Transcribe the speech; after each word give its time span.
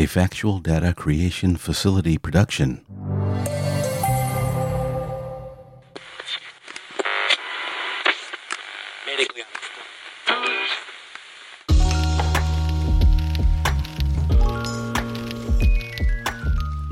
a 0.00 0.06
factual 0.06 0.60
data 0.60 0.94
creation 0.94 1.58
facility 1.58 2.16
production. 2.16 2.82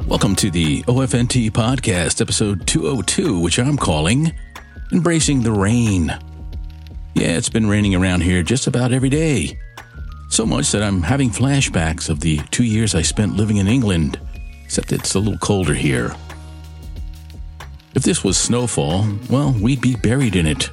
Welcome 0.06 0.36
to 0.36 0.50
the 0.50 0.82
OFNT 0.82 1.50
podcast, 1.52 2.20
episode 2.20 2.66
202, 2.66 3.40
which 3.40 3.58
I'm 3.58 3.78
calling 3.78 4.34
Embracing 4.92 5.44
the 5.44 5.52
Rain. 5.52 6.08
Yeah, 7.14 7.38
it's 7.38 7.48
been 7.48 7.70
raining 7.70 7.94
around 7.94 8.20
here 8.20 8.42
just 8.42 8.66
about 8.66 8.92
every 8.92 9.08
day. 9.08 9.58
So 10.28 10.46
much 10.46 10.70
that 10.72 10.82
I'm 10.82 11.02
having 11.02 11.30
flashbacks 11.30 12.08
of 12.08 12.20
the 12.20 12.38
two 12.50 12.64
years 12.64 12.94
I 12.94 13.02
spent 13.02 13.36
living 13.36 13.56
in 13.56 13.66
England, 13.66 14.20
except 14.64 14.92
it's 14.92 15.14
a 15.14 15.18
little 15.18 15.38
colder 15.38 15.74
here. 15.74 16.14
If 17.94 18.02
this 18.02 18.22
was 18.22 18.36
snowfall, 18.36 19.08
well, 19.28 19.52
we'd 19.52 19.80
be 19.80 19.96
buried 19.96 20.36
in 20.36 20.46
it. 20.46 20.70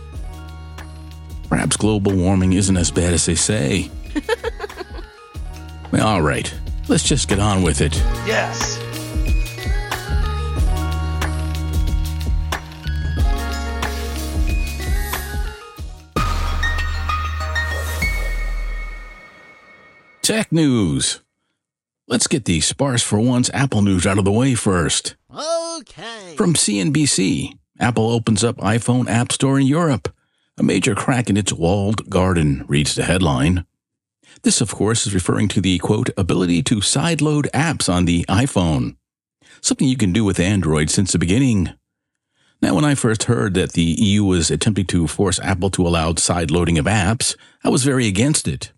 Perhaps 1.49 1.77
global 1.77 2.13
warming 2.13 2.53
isn't 2.53 2.77
as 2.77 2.91
bad 2.91 3.13
as 3.13 3.25
they 3.25 3.35
say. 3.35 3.89
well, 5.91 6.05
all 6.05 6.21
right, 6.21 6.53
let's 6.87 7.03
just 7.03 7.27
get 7.27 7.39
on 7.39 7.63
with 7.63 7.81
it. 7.81 7.95
Yes. 8.27 8.84
Tech 20.25 20.51
news. 20.51 21.21
Let's 22.07 22.25
get 22.25 22.45
the 22.45 22.59
sparse 22.59 23.03
for 23.03 23.19
once 23.19 23.51
Apple 23.53 23.83
news 23.83 24.07
out 24.07 24.17
of 24.17 24.25
the 24.25 24.31
way 24.31 24.55
first. 24.55 25.15
Okay. 25.31 26.33
From 26.35 26.55
CNBC, 26.55 27.59
Apple 27.79 28.09
opens 28.09 28.43
up 28.43 28.57
iPhone 28.57 29.07
App 29.07 29.31
Store 29.31 29.59
in 29.59 29.67
Europe. 29.67 30.11
A 30.57 30.63
major 30.63 30.95
crack 30.95 31.29
in 31.29 31.37
its 31.37 31.53
walled 31.53 32.09
garden, 32.09 32.65
reads 32.67 32.95
the 32.95 33.03
headline. 33.03 33.67
This, 34.41 34.61
of 34.61 34.73
course, 34.73 35.05
is 35.05 35.13
referring 35.13 35.47
to 35.49 35.61
the 35.61 35.77
quote, 35.77 36.09
ability 36.17 36.63
to 36.63 36.77
sideload 36.77 37.47
apps 37.51 37.87
on 37.87 38.05
the 38.05 38.25
iPhone. 38.27 38.95
Something 39.61 39.87
you 39.87 39.95
can 39.95 40.11
do 40.11 40.25
with 40.25 40.39
Android 40.39 40.89
since 40.89 41.11
the 41.11 41.19
beginning. 41.19 41.69
Now, 42.63 42.73
when 42.73 42.83
I 42.83 42.95
first 42.95 43.25
heard 43.25 43.53
that 43.53 43.73
the 43.73 43.95
EU 43.99 44.23
was 44.23 44.49
attempting 44.49 44.87
to 44.87 45.05
force 45.05 45.39
Apple 45.41 45.69
to 45.69 45.85
allow 45.85 46.13
sideloading 46.13 46.79
of 46.79 46.85
apps, 46.85 47.35
I 47.63 47.69
was 47.69 47.83
very 47.83 48.07
against 48.07 48.47
it. 48.47 48.71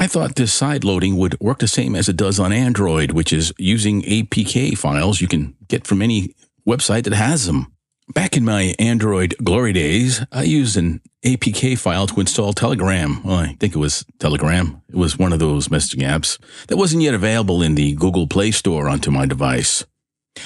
I 0.00 0.06
thought 0.06 0.36
this 0.36 0.54
side 0.54 0.82
loading 0.82 1.18
would 1.18 1.38
work 1.40 1.58
the 1.58 1.68
same 1.68 1.94
as 1.94 2.08
it 2.08 2.16
does 2.16 2.40
on 2.40 2.54
Android, 2.54 3.12
which 3.12 3.34
is 3.34 3.52
using 3.58 4.00
APK 4.00 4.76
files 4.78 5.20
you 5.20 5.28
can 5.28 5.54
get 5.68 5.86
from 5.86 6.00
any 6.00 6.34
website 6.66 7.04
that 7.04 7.12
has 7.12 7.44
them. 7.44 7.70
Back 8.14 8.34
in 8.34 8.42
my 8.42 8.74
Android 8.78 9.34
glory 9.44 9.74
days, 9.74 10.24
I 10.32 10.44
used 10.44 10.78
an 10.78 11.02
APK 11.22 11.78
file 11.78 12.06
to 12.06 12.18
install 12.18 12.54
Telegram. 12.54 13.22
Well, 13.22 13.36
I 13.36 13.56
think 13.60 13.74
it 13.74 13.78
was 13.78 14.06
Telegram. 14.18 14.80
It 14.88 14.96
was 14.96 15.18
one 15.18 15.34
of 15.34 15.38
those 15.38 15.68
messaging 15.68 16.02
apps 16.02 16.38
that 16.68 16.78
wasn't 16.78 17.02
yet 17.02 17.12
available 17.12 17.60
in 17.60 17.74
the 17.74 17.94
Google 17.94 18.26
Play 18.26 18.52
Store 18.52 18.88
onto 18.88 19.10
my 19.10 19.26
device. 19.26 19.84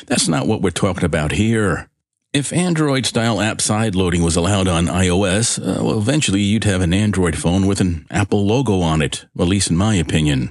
That's 0.07 0.27
not 0.27 0.49
what 0.49 0.63
we're 0.63 0.71
talking 0.71 1.05
about 1.05 1.31
here. 1.31 1.89
If 2.35 2.53
Android 2.53 3.07
style 3.07 3.41
app 3.41 3.61
side 3.61 3.95
loading 3.95 4.21
was 4.21 4.35
allowed 4.35 4.67
on 4.67 4.87
iOS, 4.87 5.57
uh, 5.61 5.85
well, 5.85 5.99
eventually 6.01 6.41
you'd 6.41 6.65
have 6.65 6.81
an 6.81 6.93
Android 6.93 7.39
phone 7.39 7.65
with 7.65 7.81
an 7.81 8.09
Apple 8.11 8.45
logo 8.45 8.81
on 8.81 9.01
it, 9.03 9.27
at 9.39 9.47
least 9.47 9.71
in 9.71 9.77
my 9.77 9.95
opinion. 9.95 10.51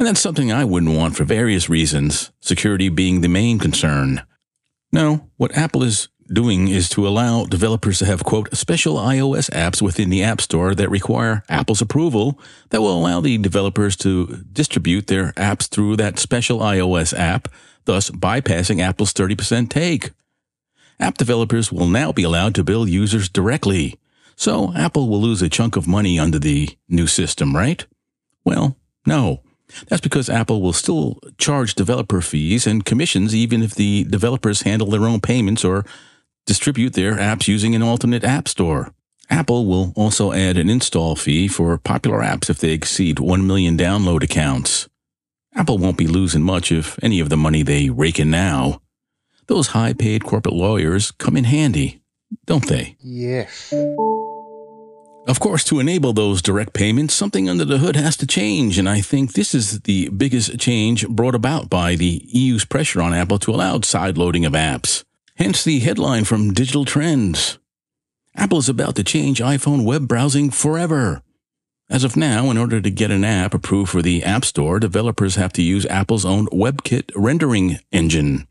And 0.00 0.08
that's 0.08 0.18
something 0.18 0.50
I 0.50 0.64
wouldn't 0.64 0.96
want 0.96 1.14
for 1.14 1.22
various 1.22 1.68
reasons, 1.68 2.32
security 2.40 2.88
being 2.88 3.20
the 3.20 3.28
main 3.28 3.60
concern. 3.60 4.22
No, 4.90 5.30
what 5.36 5.56
Apple 5.56 5.84
is 5.84 6.08
doing 6.32 6.66
is 6.66 6.88
to 6.88 7.06
allow 7.06 7.44
developers 7.44 8.00
to 8.00 8.06
have, 8.06 8.24
quote, 8.24 8.52
special 8.56 8.96
iOS 8.96 9.48
apps 9.50 9.80
within 9.80 10.10
the 10.10 10.24
App 10.24 10.40
Store 10.40 10.74
that 10.74 10.90
require 10.90 11.44
Apple's 11.48 11.80
approval 11.80 12.40
that 12.70 12.80
will 12.80 12.98
allow 12.98 13.20
the 13.20 13.38
developers 13.38 13.94
to 13.98 14.44
distribute 14.52 15.06
their 15.06 15.30
apps 15.34 15.68
through 15.68 15.94
that 15.94 16.18
special 16.18 16.58
iOS 16.58 17.16
app, 17.16 17.46
thus 17.84 18.10
bypassing 18.10 18.80
Apple's 18.80 19.14
30% 19.14 19.70
take. 19.70 20.10
App 21.00 21.16
developers 21.16 21.72
will 21.72 21.88
now 21.88 22.12
be 22.12 22.22
allowed 22.22 22.54
to 22.54 22.62
bill 22.62 22.86
users 22.86 23.28
directly. 23.28 23.98
So 24.36 24.74
Apple 24.74 25.08
will 25.08 25.20
lose 25.20 25.40
a 25.42 25.48
chunk 25.48 25.76
of 25.76 25.88
money 25.88 26.18
under 26.18 26.38
the 26.38 26.68
new 26.88 27.06
system, 27.06 27.56
right? 27.56 27.84
Well, 28.44 28.76
no. 29.06 29.42
That's 29.88 30.00
because 30.00 30.28
Apple 30.28 30.60
will 30.60 30.72
still 30.72 31.18
charge 31.38 31.74
developer 31.74 32.20
fees 32.20 32.66
and 32.66 32.84
commissions 32.84 33.34
even 33.34 33.62
if 33.62 33.74
the 33.74 34.04
developers 34.04 34.62
handle 34.62 34.90
their 34.90 35.06
own 35.06 35.20
payments 35.20 35.64
or 35.64 35.86
distribute 36.44 36.94
their 36.94 37.14
apps 37.14 37.48
using 37.48 37.74
an 37.74 37.82
alternate 37.82 38.24
app 38.24 38.48
store. 38.48 38.92
Apple 39.30 39.64
will 39.66 39.92
also 39.94 40.32
add 40.32 40.58
an 40.58 40.68
install 40.68 41.14
fee 41.14 41.46
for 41.46 41.78
popular 41.78 42.18
apps 42.18 42.50
if 42.50 42.58
they 42.58 42.72
exceed 42.72 43.20
1 43.20 43.46
million 43.46 43.76
download 43.76 44.22
accounts. 44.22 44.88
Apple 45.54 45.78
won't 45.78 45.96
be 45.96 46.06
losing 46.06 46.42
much, 46.42 46.72
if 46.72 46.98
any, 47.02 47.20
of 47.20 47.28
the 47.28 47.36
money 47.36 47.62
they 47.62 47.90
rake 47.90 48.18
in 48.18 48.30
now. 48.30 48.80
Those 49.50 49.66
high 49.66 49.94
paid 49.94 50.22
corporate 50.22 50.54
lawyers 50.54 51.10
come 51.10 51.36
in 51.36 51.42
handy, 51.42 52.00
don't 52.46 52.68
they? 52.68 52.94
Yes. 53.00 53.74
Of 55.26 55.40
course, 55.40 55.64
to 55.64 55.80
enable 55.80 56.12
those 56.12 56.40
direct 56.40 56.72
payments, 56.72 57.14
something 57.14 57.48
under 57.48 57.64
the 57.64 57.78
hood 57.78 57.96
has 57.96 58.16
to 58.18 58.28
change, 58.28 58.78
and 58.78 58.88
I 58.88 59.00
think 59.00 59.32
this 59.32 59.52
is 59.52 59.80
the 59.80 60.08
biggest 60.10 60.60
change 60.60 61.08
brought 61.08 61.34
about 61.34 61.68
by 61.68 61.96
the 61.96 62.22
EU's 62.28 62.64
pressure 62.64 63.02
on 63.02 63.12
Apple 63.12 63.40
to 63.40 63.50
allow 63.50 63.78
sideloading 63.78 64.46
of 64.46 64.52
apps. 64.52 65.02
Hence 65.34 65.64
the 65.64 65.80
headline 65.80 66.22
from 66.22 66.54
Digital 66.54 66.84
Trends. 66.84 67.58
Apple 68.36 68.58
is 68.58 68.68
about 68.68 68.94
to 68.94 69.02
change 69.02 69.40
iPhone 69.40 69.84
web 69.84 70.06
browsing 70.06 70.52
forever. 70.52 71.22
As 71.88 72.04
of 72.04 72.16
now, 72.16 72.52
in 72.52 72.56
order 72.56 72.80
to 72.80 72.88
get 72.88 73.10
an 73.10 73.24
app 73.24 73.52
approved 73.52 73.90
for 73.90 74.00
the 74.00 74.22
App 74.22 74.44
Store, 74.44 74.78
developers 74.78 75.34
have 75.34 75.52
to 75.54 75.62
use 75.62 75.86
Apple's 75.86 76.24
own 76.24 76.46
WebKit 76.52 77.10
rendering 77.16 77.80
engine. 77.90 78.46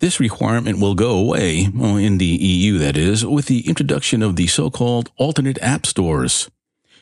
This 0.00 0.20
requirement 0.20 0.80
will 0.80 0.94
go 0.94 1.16
away, 1.16 1.68
in 1.72 2.18
the 2.18 2.26
EU 2.26 2.78
that 2.78 2.96
is, 2.96 3.24
with 3.24 3.46
the 3.46 3.66
introduction 3.68 4.22
of 4.22 4.36
the 4.36 4.46
so-called 4.46 5.10
alternate 5.16 5.58
app 5.62 5.86
stores. 5.86 6.50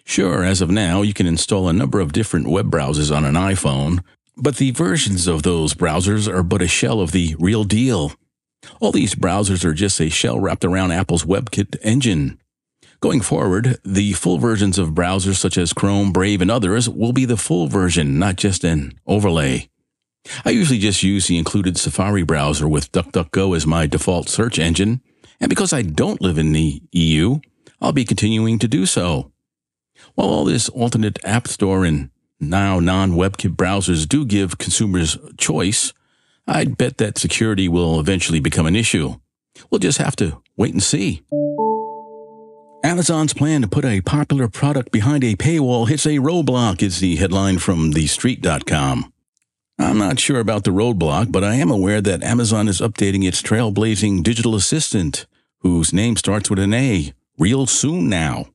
Sure, 0.05 0.45
as 0.45 0.61
of 0.61 0.71
now, 0.71 1.03
you 1.03 1.15
can 1.15 1.27
install 1.27 1.69
a 1.69 1.73
number 1.73 2.01
of 2.01 2.13
different 2.13 2.49
web 2.49 2.71
browsers 2.71 3.15
on 3.15 3.25
an 3.25 3.35
iPhone, 3.35 4.01
But 4.37 4.57
the 4.57 4.71
versions 4.71 5.27
of 5.27 5.43
those 5.43 5.75
browsers 5.75 6.27
are 6.27 6.43
but 6.43 6.63
a 6.63 6.69
shell 6.69 7.01
of 7.01 7.13
the 7.13 7.37
real 7.39 7.65
deal. 7.65 8.13
All 8.81 8.93
these 8.93 9.15
browsers 9.15 9.65
are 9.65 9.75
just 9.75 10.01
a 10.01 10.09
shell 10.09 10.41
wrapped 10.41 10.65
around 10.65 10.93
Apple's 10.93 11.25
WebKit 11.25 11.77
engine. 11.83 12.39
Going 13.01 13.21
forward, 13.21 13.79
the 13.85 14.13
full 14.13 14.39
versions 14.39 14.79
of 14.79 14.91
browsers 14.91 15.37
such 15.37 15.59
as 15.59 15.73
Chrome, 15.73 16.13
Brave, 16.13 16.41
and 16.41 16.51
others 16.51 16.89
will 16.89 17.13
be 17.13 17.25
the 17.25 17.37
full 17.37 17.67
version, 17.67 18.19
not 18.19 18.37
just 18.37 18.65
an 18.65 18.93
overlay. 19.07 19.69
I 20.45 20.51
usually 20.51 20.79
just 20.79 21.03
use 21.03 21.27
the 21.27 21.39
included 21.39 21.77
Safari 21.77 22.23
browser 22.23 22.69
with 22.69 22.93
DuckDuckGo 22.93 23.57
as 23.57 23.67
my 23.67 23.87
default 23.87 24.29
search 24.29 24.59
engine, 24.59 25.01
and 25.41 25.49
because 25.49 25.73
I 25.73 25.83
don't 25.83 26.21
live 26.21 26.39
in 26.39 26.53
the 26.53 26.83
EU, 26.93 27.41
I'll 27.81 27.93
be 27.93 28.05
continuing 28.05 28.59
to 28.61 28.69
do 28.69 28.87
so. 28.87 29.33
While 30.15 30.29
all 30.29 30.45
this 30.45 30.69
alternate 30.69 31.19
app 31.25 31.49
store 31.49 31.85
and 31.85 32.11
now 32.41 32.81
non 32.81 33.13
WebKit 33.13 33.57
browsers 33.57 34.09
do 34.09 34.25
give 34.25 34.59
consumers 34.59 35.19
choice, 35.37 35.93
I'd 36.47 36.77
bet 36.77 36.99
that 36.99 37.19
security 37.19 37.69
will 37.69 38.01
eventually 38.01 38.41
become 38.41 38.67
an 38.67 38.77
issue. 38.77 39.17
We'll 39.71 39.79
just 39.79 39.99
have 39.99 40.17
to 40.17 40.43
wait 40.57 40.73
and 40.73 40.83
see. 40.83 41.23
Amazon's 42.85 43.33
plan 43.33 43.63
to 43.63 43.69
put 43.69 43.85
a 43.85 44.01
popular 44.01 44.49
product 44.49 44.91
behind 44.91 45.23
a 45.23 45.37
paywall 45.37 45.89
hits 45.89 46.05
a 46.05 46.19
roadblock, 46.19 46.83
is 46.83 46.99
the 46.99 47.15
headline 47.15 47.59
from 47.59 47.93
TheStreet.com. 47.93 49.12
I'm 49.79 49.99
not 49.99 50.21
sure 50.21 50.41
about 50.41 50.65
the 50.65 50.71
roadblock, 50.71 51.33
but 51.33 51.45
I 51.45 51.55
am 51.55 51.71
aware 51.71 52.01
that 52.01 52.23
Amazon 52.23 52.69
is 52.69 52.81
updating 52.81 53.27
its 53.27 53.43
trailblazing 53.43 54.23
digital 54.23 54.55
assistant, 54.55 55.27
whose 55.61 55.93
name 55.93 56.17
starts 56.17 56.51
with 56.51 56.59
an 56.59 56.75
A, 56.75 57.13
real 57.39 57.67
soon 57.67 58.09
now. 58.09 58.47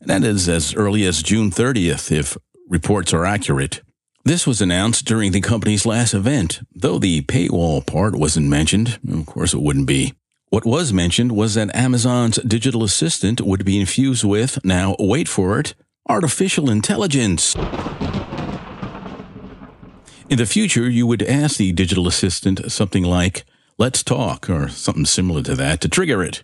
That 0.00 0.24
is 0.24 0.48
as 0.48 0.74
early 0.74 1.04
as 1.04 1.22
June 1.22 1.50
30th, 1.50 2.10
if 2.10 2.36
reports 2.68 3.12
are 3.12 3.24
accurate. 3.24 3.82
This 4.24 4.46
was 4.46 4.62
announced 4.62 5.04
during 5.04 5.32
the 5.32 5.40
company's 5.40 5.84
last 5.84 6.14
event, 6.14 6.60
though 6.74 6.98
the 6.98 7.22
paywall 7.22 7.84
part 7.84 8.14
wasn't 8.14 8.48
mentioned. 8.48 9.00
Of 9.12 9.26
course, 9.26 9.52
it 9.52 9.60
wouldn't 9.60 9.86
be. 9.86 10.14
What 10.50 10.64
was 10.64 10.92
mentioned 10.92 11.32
was 11.32 11.54
that 11.54 11.74
Amazon's 11.74 12.36
digital 12.36 12.84
assistant 12.84 13.40
would 13.40 13.64
be 13.64 13.80
infused 13.80 14.22
with, 14.22 14.64
now 14.64 14.94
wait 14.98 15.26
for 15.26 15.58
it, 15.58 15.74
artificial 16.08 16.70
intelligence. 16.70 17.56
In 20.32 20.38
the 20.38 20.46
future, 20.46 20.88
you 20.88 21.06
would 21.06 21.22
ask 21.22 21.58
the 21.58 21.72
digital 21.72 22.08
assistant 22.08 22.72
something 22.72 23.04
like, 23.04 23.44
let's 23.76 24.02
talk, 24.02 24.48
or 24.48 24.70
something 24.70 25.04
similar 25.04 25.42
to 25.42 25.54
that 25.56 25.82
to 25.82 25.90
trigger 25.90 26.24
it. 26.24 26.42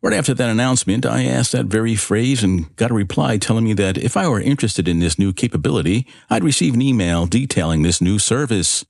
Right 0.00 0.14
after 0.14 0.32
that 0.32 0.48
announcement, 0.48 1.04
I 1.04 1.24
asked 1.24 1.50
that 1.50 1.66
very 1.66 1.96
phrase 1.96 2.44
and 2.44 2.76
got 2.76 2.92
a 2.92 2.94
reply 2.94 3.36
telling 3.38 3.64
me 3.64 3.72
that 3.72 3.98
if 3.98 4.16
I 4.16 4.28
were 4.28 4.40
interested 4.40 4.86
in 4.86 5.00
this 5.00 5.18
new 5.18 5.32
capability, 5.32 6.06
I'd 6.30 6.44
receive 6.44 6.74
an 6.74 6.82
email 6.82 7.26
detailing 7.26 7.82
this 7.82 8.00
new 8.00 8.20
service. 8.20 8.84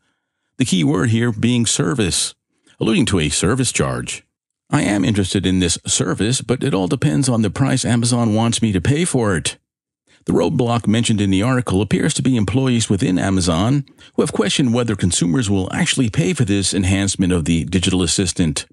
The 0.59 0.67
key 0.67 0.85
word 0.85 1.09
here 1.09 1.33
being 1.33 1.65
service, 1.65 2.35
alluding 2.79 3.06
to 3.06 3.21
a 3.21 3.31
service 3.31 3.73
charge. 3.73 4.23
I 4.69 4.83
am 4.83 5.03
interested 5.03 5.47
in 5.47 5.61
this 5.61 5.79
service, 5.87 6.43
but 6.43 6.62
it 6.62 6.75
all 6.75 6.88
depends 6.88 7.31
on 7.31 7.41
the 7.41 7.49
price 7.49 7.87
Amazon 7.87 8.35
wants 8.35 8.61
me 8.61 8.71
to 8.73 8.83
pay 8.83 9.06
for 9.06 9.35
it. 9.35 9.56
The 10.26 10.32
roadblock 10.32 10.88
mentioned 10.88 11.20
in 11.20 11.31
the 11.31 11.43
article 11.43 11.81
appears 11.81 12.12
to 12.14 12.23
be 12.23 12.37
employees 12.37 12.90
within 12.90 13.17
Amazon 13.17 13.84
who 14.14 14.23
have 14.23 14.32
questioned 14.32 14.75
whether 14.75 14.96
consumers 14.96 15.49
will 15.49 15.73
actually 15.73 16.11
pay 16.11 16.32
for 16.32 16.44
this 16.44 16.75
enhancement 16.75 17.32
of 17.32 17.44
the 17.44 17.64
digital 17.64 18.02
assistant. 18.02 18.67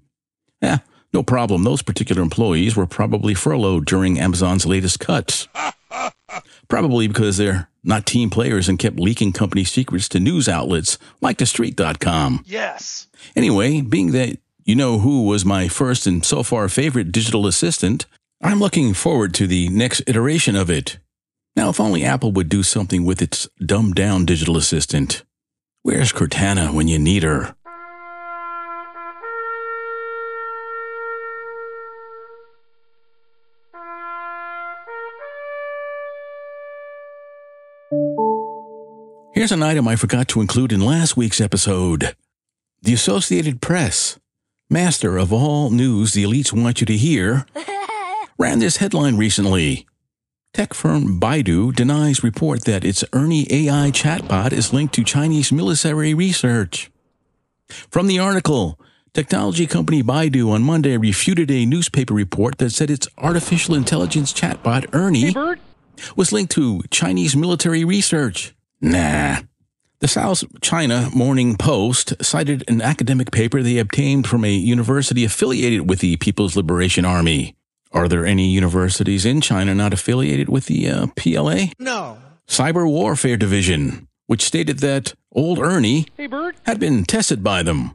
Eh, 0.63 0.79
no 1.13 1.21
problem. 1.21 1.63
Those 1.63 1.83
particular 1.83 2.23
employees 2.23 2.75
were 2.75 2.87
probably 2.87 3.35
furloughed 3.35 3.85
during 3.85 4.19
Amazon's 4.19 4.65
latest 4.65 4.99
cuts. 4.99 5.47
probably 6.67 7.07
because 7.07 7.37
they're 7.37 7.69
not 7.83 8.07
team 8.07 8.31
players 8.31 8.67
and 8.67 8.79
kept 8.79 8.99
leaking 8.99 9.33
company 9.33 9.63
secrets 9.63 10.09
to 10.09 10.19
news 10.19 10.49
outlets 10.49 10.97
like 11.21 11.37
TheStreet.com. 11.37 12.43
Yes. 12.47 13.07
Anyway, 13.35 13.81
being 13.81 14.11
that 14.13 14.39
you 14.65 14.75
know 14.75 14.97
who 14.99 15.27
was 15.27 15.45
my 15.45 15.67
first 15.67 16.07
and 16.07 16.25
so 16.25 16.41
far 16.41 16.67
favorite 16.67 17.11
digital 17.11 17.45
assistant, 17.45 18.07
I'm 18.41 18.59
looking 18.59 18.95
forward 18.95 19.35
to 19.35 19.45
the 19.45 19.69
next 19.69 20.01
iteration 20.07 20.55
of 20.55 20.71
it. 20.71 20.97
Now, 21.55 21.69
if 21.69 21.79
only 21.79 22.03
Apple 22.03 22.31
would 22.31 22.49
do 22.49 22.63
something 22.63 23.05
with 23.05 23.21
its 23.21 23.47
dumbed 23.63 23.95
down 23.95 24.25
digital 24.25 24.57
assistant. 24.57 25.23
Where's 25.83 26.11
Cortana 26.11 26.73
when 26.73 26.87
you 26.87 26.97
need 26.97 27.23
her? 27.23 27.55
Here's 39.33 39.51
an 39.51 39.63
item 39.63 39.87
I 39.87 39.95
forgot 39.95 40.27
to 40.29 40.41
include 40.41 40.71
in 40.71 40.79
last 40.79 41.17
week's 41.17 41.41
episode. 41.41 42.15
The 42.81 42.93
Associated 42.93 43.61
Press 43.61 44.17
master 44.69 45.17
of 45.17 45.31
all 45.31 45.69
news 45.69 46.13
the 46.13 46.23
elites 46.23 46.51
want 46.53 46.81
you 46.81 46.85
to 46.85 46.97
hear, 46.97 47.45
ran 48.39 48.59
this 48.59 48.77
headline 48.77 49.17
recently. 49.17 49.85
Tech 50.53 50.75
firm 50.75 51.19
Baidu 51.19 51.73
denies 51.73 52.23
report 52.23 52.65
that 52.65 52.85
its 52.85 53.03
Ernie 53.11 53.47
AI 53.49 53.89
chatbot 53.89 54.51
is 54.51 54.71
linked 54.71 54.93
to 54.93 55.03
Chinese 55.03 55.51
military 55.51 56.13
research. 56.13 56.91
From 57.89 58.05
the 58.05 58.19
article, 58.19 58.79
technology 59.15 59.65
company 59.65 60.03
Baidu 60.03 60.51
on 60.51 60.61
Monday 60.61 60.95
refuted 60.95 61.49
a 61.49 61.65
newspaper 61.65 62.13
report 62.13 62.59
that 62.59 62.69
said 62.69 62.91
its 62.91 63.07
artificial 63.17 63.73
intelligence 63.73 64.31
chatbot 64.31 64.93
Ernie 64.93 65.31
Hey, 65.31 65.55
was 66.15 66.31
linked 66.31 66.51
to 66.51 66.83
Chinese 66.91 67.35
military 67.35 67.83
research. 67.83 68.53
Nah, 68.79 69.37
the 70.01 70.07
South 70.07 70.43
China 70.61 71.09
Morning 71.15 71.57
Post 71.57 72.13
cited 72.23 72.63
an 72.67 72.79
academic 72.79 73.31
paper 73.31 73.63
they 73.63 73.79
obtained 73.79 74.27
from 74.27 74.45
a 74.45 74.51
university 74.51 75.25
affiliated 75.25 75.89
with 75.89 75.97
the 75.97 76.15
People's 76.17 76.55
Liberation 76.55 77.05
Army. 77.05 77.55
Are 77.93 78.07
there 78.07 78.25
any 78.25 78.49
universities 78.49 79.23
in 79.25 79.39
China 79.41 79.75
not 79.75 79.93
affiliated 79.93 80.49
with 80.49 80.65
the 80.65 80.89
uh, 80.89 81.07
PLA? 81.15 81.65
No. 81.79 82.17
Cyber 82.47 82.89
Warfare 82.89 83.37
Division, 83.37 84.07
which 84.27 84.41
stated 84.43 84.79
that 84.79 85.13
old 85.31 85.59
Ernie 85.59 86.07
Hey, 86.17 86.27
Bert. 86.27 86.55
had 86.65 86.79
been 86.79 87.03
tested 87.05 87.43
by 87.43 87.61
them. 87.63 87.91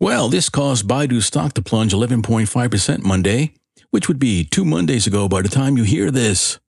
Well, 0.00 0.28
this 0.28 0.48
caused 0.48 0.86
Baidu 0.88 1.22
stock 1.22 1.54
to 1.54 1.62
plunge 1.62 1.92
11.5% 1.94 3.04
Monday, 3.04 3.54
which 3.90 4.08
would 4.08 4.18
be 4.18 4.44
two 4.44 4.64
Mondays 4.64 5.06
ago 5.06 5.28
by 5.28 5.42
the 5.42 5.48
time 5.48 5.76
you 5.76 5.84
hear 5.84 6.10
this. 6.10 6.58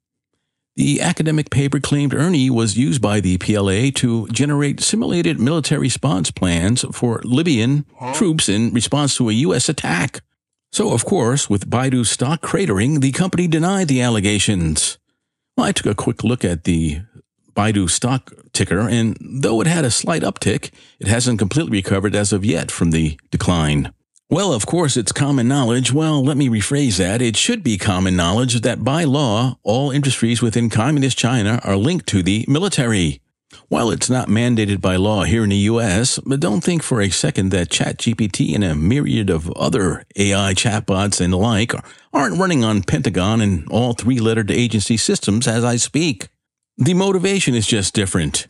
The 0.75 1.01
academic 1.01 1.49
paper 1.49 1.79
claimed 1.81 2.13
Ernie 2.13 2.49
was 2.49 2.77
used 2.77 3.01
by 3.01 3.19
the 3.19 3.37
PLA 3.37 3.91
to 3.95 4.27
generate 4.29 4.79
simulated 4.79 5.37
military 5.39 5.81
response 5.81 6.31
plans 6.31 6.85
for 6.93 7.19
Libyan 7.25 7.85
troops 8.13 8.47
in 8.47 8.71
response 8.71 9.15
to 9.17 9.29
a 9.29 9.33
U.S. 9.33 9.67
attack. 9.67 10.21
So, 10.71 10.93
of 10.93 11.03
course, 11.03 11.49
with 11.49 11.69
Baidu's 11.69 12.09
stock 12.09 12.41
cratering, 12.41 13.01
the 13.01 13.11
company 13.11 13.47
denied 13.47 13.87
the 13.87 14.01
allegations. 14.01 14.97
Well, 15.57 15.67
I 15.67 15.71
took 15.71 15.87
a 15.87 15.95
quick 15.95 16.23
look 16.23 16.45
at 16.45 16.63
the 16.63 17.01
Baidu 17.55 17.89
stock 17.89 18.31
ticker, 18.53 18.87
and 18.87 19.17
though 19.19 19.59
it 19.61 19.67
had 19.67 19.83
a 19.83 19.91
slight 19.91 20.21
uptick, 20.21 20.71
it 20.99 21.07
hasn't 21.07 21.39
completely 21.39 21.79
recovered 21.79 22.15
as 22.15 22.31
of 22.31 22.45
yet 22.45 22.71
from 22.71 22.91
the 22.91 23.19
decline. 23.31 23.91
Well, 24.29 24.53
of 24.53 24.67
course, 24.67 24.95
it's 24.95 25.11
common 25.11 25.47
knowledge. 25.47 25.91
Well, 25.91 26.23
let 26.23 26.37
me 26.37 26.49
rephrase 26.49 26.97
that. 26.99 27.19
It 27.19 27.35
should 27.35 27.63
be 27.63 27.79
common 27.79 28.15
knowledge 28.15 28.61
that 28.61 28.83
by 28.83 29.03
law, 29.03 29.57
all 29.63 29.89
industries 29.89 30.41
within 30.41 30.69
communist 30.69 31.17
China 31.17 31.59
are 31.63 31.75
linked 31.75 32.05
to 32.09 32.21
the 32.21 32.45
military. 32.47 33.21
While 33.69 33.91
it's 33.91 34.09
not 34.09 34.29
mandated 34.29 34.81
by 34.81 34.95
law 34.95 35.25
here 35.25 35.43
in 35.43 35.51
the 35.51 35.69
US, 35.69 36.17
but 36.25 36.39
don't 36.39 36.63
think 36.63 36.81
for 36.81 37.01
a 37.01 37.11
second 37.11 37.49
that 37.49 37.69
ChatGPT 37.69 38.55
and 38.55 38.63
a 38.63 38.73
myriad 38.73 39.29
of 39.29 39.51
other 39.51 40.05
AI 40.15 40.55
chatbots 40.55 41.21
and 41.21 41.31
the 41.31 41.37
like 41.37 41.73
aren't 42.11 42.39
running 42.39 42.63
on 42.63 42.81
Pentagon 42.81 43.41
and 43.41 43.69
all 43.69 43.93
three 43.93 44.19
lettered 44.19 44.49
agency 44.49 44.97
systems 44.97 45.47
as 45.47 45.63
I 45.63 45.75
speak. 45.75 46.29
The 46.79 46.95
motivation 46.95 47.53
is 47.53 47.67
just 47.67 47.93
different. 47.93 48.47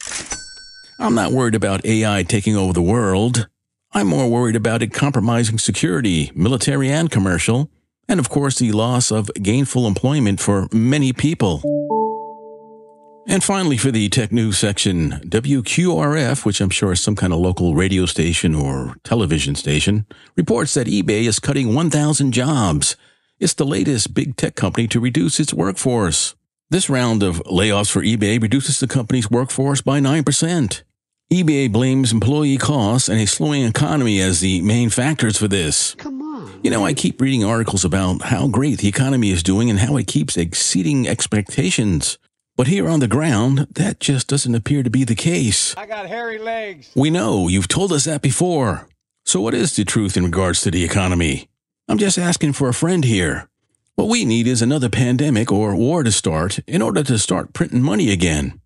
I'm 0.99 1.15
not 1.15 1.33
worried 1.33 1.55
about 1.55 1.85
AI 1.85 2.23
taking 2.23 2.55
over 2.55 2.71
the 2.71 2.81
world. 2.81 3.49
I'm 3.91 4.07
more 4.07 4.29
worried 4.29 4.55
about 4.55 4.81
it 4.81 4.93
compromising 4.93 5.57
security, 5.57 6.31
military 6.33 6.89
and 6.89 7.11
commercial, 7.11 7.69
and 8.07 8.21
of 8.21 8.29
course 8.29 8.57
the 8.57 8.71
loss 8.71 9.11
of 9.11 9.29
gainful 9.33 9.85
employment 9.85 10.39
for 10.39 10.69
many 10.71 11.11
people. 11.11 11.61
And 13.31 13.43
finally, 13.43 13.77
for 13.77 13.91
the 13.91 14.09
tech 14.09 14.31
news 14.31 14.57
section, 14.57 15.11
WQRF, 15.23 16.45
which 16.45 16.59
I'm 16.59 16.71
sure 16.71 16.93
is 16.93 16.99
some 16.99 17.15
kind 17.15 17.31
of 17.31 17.37
local 17.37 17.75
radio 17.75 18.07
station 18.07 18.55
or 18.55 18.95
television 19.03 19.53
station, 19.53 20.07
reports 20.35 20.73
that 20.73 20.87
eBay 20.87 21.25
is 21.25 21.37
cutting 21.37 21.75
1,000 21.75 22.31
jobs. 22.31 22.95
It's 23.39 23.53
the 23.53 23.67
latest 23.67 24.15
big 24.15 24.35
tech 24.35 24.55
company 24.55 24.87
to 24.87 24.99
reduce 24.99 25.39
its 25.39 25.53
workforce. 25.53 26.33
This 26.71 26.89
round 26.89 27.21
of 27.21 27.43
layoffs 27.43 27.91
for 27.91 28.01
eBay 28.01 28.41
reduces 28.41 28.79
the 28.79 28.87
company's 28.87 29.29
workforce 29.29 29.81
by 29.81 29.99
9%. 29.99 30.81
eBay 31.31 31.71
blames 31.71 32.11
employee 32.11 32.57
costs 32.57 33.09
and 33.09 33.21
a 33.21 33.27
slowing 33.27 33.63
economy 33.63 34.19
as 34.21 34.39
the 34.39 34.59
main 34.61 34.89
factors 34.89 35.37
for 35.37 35.47
this. 35.47 35.93
Come 35.93 36.19
on. 36.23 36.61
You 36.63 36.71
know, 36.71 36.83
I 36.83 36.95
keep 36.95 37.21
reading 37.21 37.43
articles 37.43 37.85
about 37.85 38.23
how 38.23 38.47
great 38.47 38.79
the 38.79 38.87
economy 38.87 39.29
is 39.29 39.43
doing 39.43 39.69
and 39.69 39.77
how 39.77 39.97
it 39.97 40.07
keeps 40.07 40.35
exceeding 40.35 41.07
expectations. 41.07 42.17
But 42.59 42.67
here 42.67 42.89
on 42.89 42.99
the 42.99 43.07
ground, 43.07 43.67
that 43.71 44.01
just 44.01 44.27
doesn't 44.27 44.53
appear 44.53 44.83
to 44.83 44.89
be 44.89 45.05
the 45.05 45.15
case. 45.15 45.73
I 45.77 45.85
got 45.85 46.07
hairy 46.07 46.39
legs. 46.39 46.91
We 46.93 47.09
know, 47.09 47.47
you've 47.47 47.69
told 47.69 47.93
us 47.93 48.03
that 48.03 48.21
before. 48.21 48.89
So, 49.23 49.39
what 49.39 49.53
is 49.53 49.77
the 49.77 49.85
truth 49.85 50.17
in 50.17 50.25
regards 50.25 50.59
to 50.63 50.69
the 50.69 50.83
economy? 50.83 51.47
I'm 51.87 51.97
just 51.97 52.17
asking 52.17 52.51
for 52.51 52.67
a 52.67 52.73
friend 52.73 53.05
here. 53.05 53.47
What 53.95 54.09
we 54.09 54.25
need 54.25 54.45
is 54.45 54.61
another 54.61 54.89
pandemic 54.89 55.53
or 55.53 55.73
war 55.73 56.03
to 56.03 56.11
start 56.11 56.59
in 56.67 56.81
order 56.81 57.01
to 57.01 57.17
start 57.17 57.53
printing 57.53 57.81
money 57.81 58.11
again. 58.11 58.59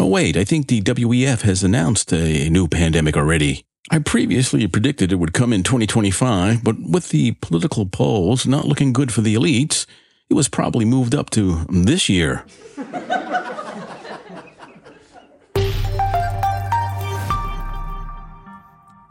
Oh, 0.00 0.08
wait, 0.08 0.36
I 0.36 0.42
think 0.42 0.66
the 0.66 0.82
WEF 0.82 1.42
has 1.42 1.62
announced 1.62 2.12
a 2.12 2.50
new 2.50 2.66
pandemic 2.66 3.16
already. 3.16 3.64
I 3.88 4.00
previously 4.00 4.66
predicted 4.66 5.12
it 5.12 5.20
would 5.20 5.32
come 5.32 5.52
in 5.52 5.62
2025, 5.62 6.64
but 6.64 6.80
with 6.80 7.10
the 7.10 7.30
political 7.40 7.86
polls 7.86 8.48
not 8.48 8.64
looking 8.64 8.92
good 8.92 9.12
for 9.12 9.20
the 9.20 9.36
elites, 9.36 9.86
it 10.30 10.34
was 10.34 10.48
probably 10.48 10.84
moved 10.84 11.14
up 11.14 11.30
to 11.30 11.64
this 11.68 12.08
year. 12.08 12.44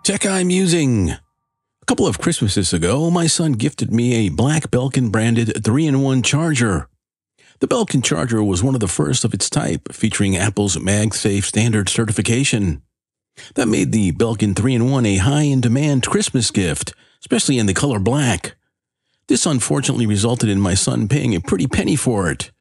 Tech 0.03 0.25
I'm 0.25 0.49
using. 0.49 1.11
A 1.11 1.85
couple 1.85 2.07
of 2.07 2.19
Christmases 2.19 2.73
ago, 2.73 3.09
my 3.09 3.27
son 3.27 3.53
gifted 3.53 3.93
me 3.93 4.27
a 4.27 4.29
black 4.29 4.71
Belkin 4.71 5.11
branded 5.11 5.63
3 5.63 5.87
in 5.87 6.01
1 6.01 6.21
charger. 6.21 6.87
The 7.59 7.67
Belkin 7.67 8.03
charger 8.03 8.43
was 8.43 8.61
one 8.61 8.75
of 8.75 8.81
the 8.81 8.87
first 8.87 9.23
of 9.25 9.33
its 9.33 9.49
type, 9.49 9.91
featuring 9.91 10.37
Apple's 10.37 10.75
MagSafe 10.75 11.45
standard 11.45 11.89
certification. 11.89 12.83
That 13.55 13.67
made 13.67 13.91
the 13.91 14.11
Belkin 14.11 14.55
3 14.55 14.75
in 14.75 14.91
1 14.91 15.05
a 15.05 15.17
high 15.17 15.43
in 15.43 15.61
demand 15.61 16.05
Christmas 16.05 16.51
gift, 16.51 16.93
especially 17.21 17.57
in 17.57 17.65
the 17.65 17.73
color 17.73 17.99
black. 17.99 18.56
This 19.27 19.45
unfortunately 19.45 20.05
resulted 20.05 20.49
in 20.49 20.61
my 20.61 20.73
son 20.73 21.07
paying 21.07 21.35
a 21.35 21.41
pretty 21.41 21.67
penny 21.67 21.95
for 21.95 22.31
it. 22.31 22.51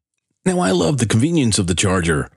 Now, 0.45 0.59
I 0.59 0.71
love 0.71 0.97
the 0.97 1.05
convenience 1.05 1.59
of 1.59 1.67
the 1.67 1.75
charger. 1.75 2.29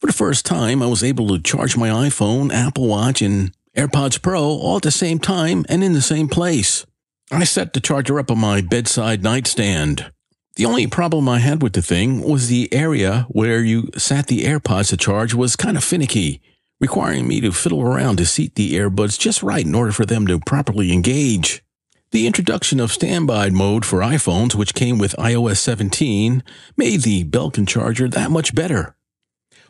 For 0.00 0.06
the 0.06 0.12
first 0.12 0.44
time, 0.44 0.82
I 0.82 0.86
was 0.86 1.02
able 1.02 1.28
to 1.28 1.42
charge 1.42 1.76
my 1.76 1.88
iPhone, 1.88 2.52
Apple 2.52 2.86
Watch, 2.86 3.22
and 3.22 3.52
AirPods 3.76 4.20
Pro 4.20 4.42
all 4.42 4.76
at 4.76 4.82
the 4.82 4.90
same 4.90 5.18
time 5.18 5.64
and 5.68 5.82
in 5.82 5.92
the 5.94 6.02
same 6.02 6.28
place. 6.28 6.84
I 7.30 7.44
set 7.44 7.72
the 7.72 7.80
charger 7.80 8.18
up 8.18 8.30
on 8.30 8.38
my 8.38 8.60
bedside 8.60 9.22
nightstand. 9.22 10.10
The 10.56 10.66
only 10.66 10.86
problem 10.86 11.28
I 11.28 11.38
had 11.38 11.62
with 11.62 11.72
the 11.72 11.82
thing 11.82 12.20
was 12.20 12.48
the 12.48 12.72
area 12.72 13.26
where 13.28 13.60
you 13.62 13.90
sat 13.96 14.26
the 14.26 14.44
AirPods 14.44 14.90
to 14.90 14.96
charge 14.96 15.32
was 15.32 15.56
kind 15.56 15.76
of 15.76 15.84
finicky, 15.84 16.40
requiring 16.80 17.28
me 17.28 17.40
to 17.40 17.52
fiddle 17.52 17.82
around 17.82 18.16
to 18.16 18.26
seat 18.26 18.54
the 18.54 18.74
earbuds 18.74 19.18
just 19.18 19.42
right 19.42 19.64
in 19.64 19.74
order 19.74 19.92
for 19.92 20.04
them 20.04 20.26
to 20.26 20.40
properly 20.40 20.92
engage. 20.92 21.62
The 22.10 22.26
introduction 22.26 22.80
of 22.80 22.90
standby 22.90 23.50
mode 23.50 23.84
for 23.84 23.98
iPhones, 23.98 24.54
which 24.54 24.72
came 24.72 24.96
with 24.96 25.14
iOS 25.18 25.58
17, 25.58 26.42
made 26.74 27.02
the 27.02 27.22
Belkin 27.24 27.68
charger 27.68 28.08
that 28.08 28.30
much 28.30 28.54
better. 28.54 28.96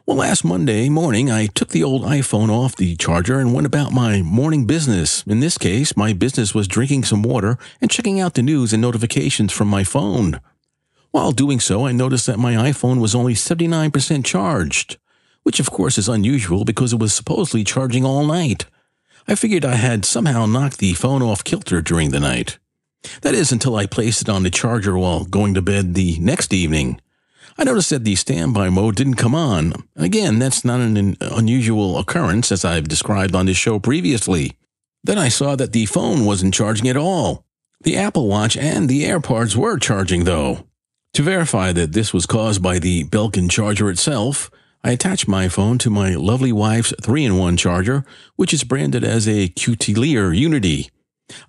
Well, 0.06 0.18
last 0.18 0.44
Monday 0.44 0.88
morning, 0.88 1.32
I 1.32 1.46
took 1.46 1.70
the 1.70 1.82
old 1.82 2.04
iPhone 2.04 2.48
off 2.48 2.76
the 2.76 2.94
charger 2.94 3.40
and 3.40 3.52
went 3.52 3.66
about 3.66 3.90
my 3.90 4.22
morning 4.22 4.66
business. 4.66 5.24
In 5.26 5.40
this 5.40 5.58
case, 5.58 5.96
my 5.96 6.12
business 6.12 6.54
was 6.54 6.68
drinking 6.68 7.02
some 7.02 7.24
water 7.24 7.58
and 7.80 7.90
checking 7.90 8.20
out 8.20 8.34
the 8.34 8.42
news 8.42 8.72
and 8.72 8.80
notifications 8.80 9.52
from 9.52 9.66
my 9.66 9.82
phone. 9.82 10.40
While 11.10 11.32
doing 11.32 11.58
so, 11.58 11.88
I 11.88 11.90
noticed 11.90 12.26
that 12.26 12.38
my 12.38 12.54
iPhone 12.54 13.00
was 13.00 13.16
only 13.16 13.34
79% 13.34 14.24
charged, 14.24 14.96
which 15.42 15.58
of 15.58 15.72
course 15.72 15.98
is 15.98 16.08
unusual 16.08 16.64
because 16.64 16.92
it 16.92 17.00
was 17.00 17.12
supposedly 17.12 17.64
charging 17.64 18.04
all 18.04 18.24
night. 18.24 18.66
I 19.30 19.34
figured 19.34 19.66
I 19.66 19.74
had 19.74 20.06
somehow 20.06 20.46
knocked 20.46 20.78
the 20.78 20.94
phone 20.94 21.22
off 21.22 21.44
kilter 21.44 21.82
during 21.82 22.10
the 22.10 22.18
night. 22.18 22.58
That 23.20 23.34
is 23.34 23.52
until 23.52 23.76
I 23.76 23.84
placed 23.84 24.22
it 24.22 24.28
on 24.30 24.42
the 24.42 24.50
charger 24.50 24.96
while 24.96 25.26
going 25.26 25.52
to 25.52 25.60
bed 25.60 25.94
the 25.94 26.18
next 26.18 26.54
evening. 26.54 26.98
I 27.58 27.64
noticed 27.64 27.90
that 27.90 28.04
the 28.04 28.14
standby 28.14 28.70
mode 28.70 28.96
didn't 28.96 29.16
come 29.16 29.34
on. 29.34 29.74
Again, 29.96 30.38
that's 30.38 30.64
not 30.64 30.80
an 30.80 31.18
unusual 31.20 31.98
occurrence 31.98 32.50
as 32.50 32.64
I've 32.64 32.88
described 32.88 33.34
on 33.34 33.44
this 33.44 33.58
show 33.58 33.78
previously. 33.78 34.56
Then 35.04 35.18
I 35.18 35.28
saw 35.28 35.56
that 35.56 35.72
the 35.72 35.84
phone 35.84 36.24
wasn't 36.24 36.54
charging 36.54 36.88
at 36.88 36.96
all. 36.96 37.44
The 37.82 37.98
Apple 37.98 38.28
Watch 38.28 38.56
and 38.56 38.88
the 38.88 39.04
AirPods 39.04 39.54
were 39.54 39.78
charging 39.78 40.24
though. 40.24 40.66
To 41.14 41.22
verify 41.22 41.72
that 41.72 41.92
this 41.92 42.14
was 42.14 42.26
caused 42.26 42.62
by 42.62 42.78
the 42.78 43.04
Belkin 43.04 43.50
charger 43.50 43.90
itself, 43.90 44.50
I 44.84 44.92
attached 44.92 45.28
my 45.28 45.48
phone 45.48 45.78
to 45.78 45.90
my 45.90 46.14
lovely 46.14 46.52
wife's 46.52 46.94
3 47.02 47.24
in 47.24 47.36
1 47.36 47.56
charger, 47.56 48.04
which 48.36 48.54
is 48.54 48.64
branded 48.64 49.04
as 49.04 49.26
a 49.28 49.48
QT 49.48 50.36
Unity. 50.36 50.90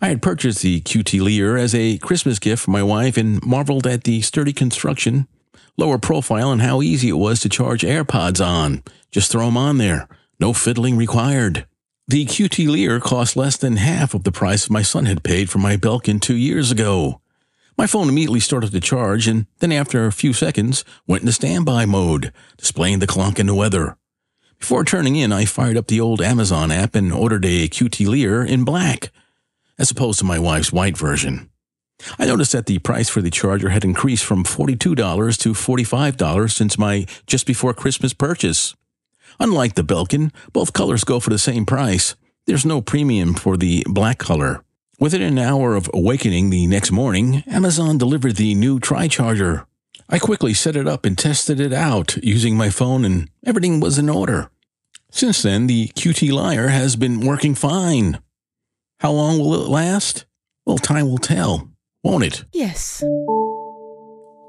I 0.02 0.10
had 0.10 0.22
purchased 0.22 0.62
the 0.62 0.82
QT 0.82 1.58
as 1.58 1.74
a 1.74 1.98
Christmas 2.00 2.40
gift 2.40 2.64
for 2.64 2.72
my 2.72 2.84
wife 2.84 3.18
and 3.18 3.46
marveled 3.46 3.88
at 3.88 4.04
the 4.04 4.22
sturdy 4.22 4.52
construction 4.52 5.28
lower 5.80 5.98
profile, 5.98 6.52
and 6.52 6.62
how 6.62 6.82
easy 6.82 7.10
it 7.10 7.14
was 7.14 7.40
to 7.40 7.50
charge 7.50 7.82
AirPods 7.82 8.46
on. 8.46 8.84
Just 9.12 9.32
throw 9.32 9.46
them 9.46 9.58
on 9.58 9.78
there. 9.78 10.08
No 10.40 10.54
fiddling 10.54 10.98
required. 10.98 11.66
The 12.08 12.26
QT 12.26 13.02
cost 13.02 13.36
less 13.36 13.58
than 13.58 13.78
half 13.78 14.14
of 14.14 14.24
the 14.24 14.32
price 14.32 14.70
my 14.70 14.82
son 14.82 15.06
had 15.06 15.24
paid 15.24 15.50
for 15.50 15.60
my 15.60 15.78
Belkin 15.78 16.20
two 16.20 16.36
years 16.36 16.72
ago. 16.72 17.22
My 17.80 17.88
phone 17.88 18.10
immediately 18.10 18.42
started 18.42 18.74
to 18.74 18.82
charge, 18.82 19.26
and 19.26 19.46
then 19.60 19.72
after 19.72 20.06
a 20.06 20.12
few 20.12 20.34
seconds, 20.34 20.84
went 21.08 21.22
into 21.22 21.32
standby 21.32 21.86
mode, 21.86 22.34
displaying 22.58 23.00
the 23.00 23.08
clock 23.08 23.40
and 23.40 23.48
the 23.48 23.56
weather. 23.56 23.96
Before 24.60 24.84
turning 24.84 25.16
in, 25.16 25.32
I 25.32 25.46
fired 25.46 25.78
up 25.78 25.88
the 25.88 26.02
old 26.02 26.20
Amazon 26.20 26.72
app 26.72 26.94
and 26.94 27.14
ordered 27.14 27.46
a 27.46 27.70
QT 27.70 28.06
Lear 28.06 28.44
in 28.44 28.66
black, 28.66 29.14
as 29.78 29.90
opposed 29.92 30.20
to 30.20 30.26
my 30.26 30.38
wife's 30.38 30.74
white 30.74 30.98
version. 30.98 31.50
I 32.20 32.26
noticed 32.26 32.52
that 32.52 32.66
the 32.66 32.80
price 32.80 33.08
for 33.08 33.22
the 33.22 33.32
charger 33.32 33.70
had 33.70 33.86
increased 33.86 34.26
from 34.26 34.44
$42 34.44 35.38
to 35.38 35.54
$45 35.54 36.52
since 36.52 36.78
my 36.78 37.06
just 37.28 37.48
before 37.48 37.74
Christmas 37.74 38.12
purchase. 38.12 38.76
Unlike 39.40 39.76
the 39.76 39.84
Belkin, 39.84 40.34
both 40.52 40.74
colors 40.74 41.06
go 41.06 41.22
for 41.22 41.30
the 41.30 41.40
same 41.40 41.66
price. 41.66 42.16
There's 42.46 42.66
no 42.66 42.82
premium 42.82 43.36
for 43.36 43.56
the 43.56 43.86
black 43.88 44.18
color. 44.18 44.66
Within 45.00 45.22
an 45.22 45.40
hour 45.40 45.76
of 45.76 45.90
awakening 45.94 46.50
the 46.50 46.68
next 46.68 46.92
morning, 46.92 47.44
Amazon 47.48 47.98
delivered 47.98 48.36
the 48.36 48.54
new 48.54 48.80
Tri-Charger. 48.80 49.66
I 50.10 50.20
quickly 50.20 50.54
set 50.54 50.76
it 50.76 50.88
up 50.88 51.06
and 51.06 51.18
tested 51.18 51.60
it 51.60 51.72
out 51.72 52.18
using 52.18 52.58
my 52.58 52.70
phone 52.70 53.06
and 53.06 53.30
everything 53.46 53.80
was 53.80 53.98
in 53.98 54.10
order. 54.10 54.52
Since 55.10 55.42
then, 55.42 55.68
the 55.68 55.88
QT 55.90 56.32
Liar 56.32 56.68
has 56.68 56.98
been 56.98 57.22
working 57.22 57.56
fine. 57.56 58.20
How 59.00 59.12
long 59.12 59.40
will 59.40 59.54
it 59.56 59.70
last? 59.70 60.26
Well, 60.66 60.78
time 60.78 61.10
will 61.10 61.18
tell 61.18 61.70
won't 62.04 62.24
it? 62.24 62.44
Yes. 62.54 63.04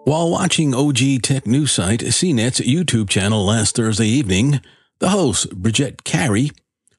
While 0.04 0.30
watching 0.30 0.74
OG 0.74 1.22
Tech 1.22 1.46
news 1.46 1.72
site 1.72 2.00
CNET's 2.00 2.60
YouTube 2.60 3.08
channel 3.08 3.44
last 3.44 3.76
Thursday 3.76 4.06
evening, 4.06 4.60
the 4.98 5.10
host, 5.10 5.54
Bridget 5.54 6.04
Carey, 6.04 6.50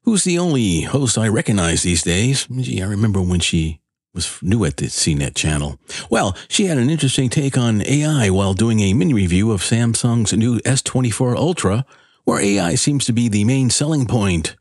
who's 0.03 0.23
the 0.23 0.39
only 0.39 0.81
host 0.81 1.17
I 1.17 1.27
recognize 1.27 1.83
these 1.83 2.03
days, 2.03 2.47
gee, 2.47 2.81
I 2.81 2.87
remember 2.87 3.21
when 3.21 3.39
she 3.39 3.81
was 4.13 4.41
new 4.41 4.65
at 4.65 4.77
the 4.77 4.87
CNET 4.87 5.35
channel. 5.35 5.79
Well, 6.09 6.35
she 6.47 6.65
had 6.65 6.77
an 6.77 6.89
interesting 6.89 7.29
take 7.29 7.57
on 7.57 7.85
AI 7.85 8.29
while 8.29 8.53
doing 8.53 8.81
a 8.81 8.93
mini 8.93 9.13
review 9.13 9.51
of 9.51 9.61
Samsung's 9.61 10.33
new 10.33 10.59
S24 10.59 11.35
Ultra, 11.35 11.85
where 12.25 12.41
AI 12.41 12.75
seems 12.75 13.05
to 13.05 13.13
be 13.13 13.29
the 13.29 13.45
main 13.45 13.69
selling 13.69 14.05
point. 14.05 14.55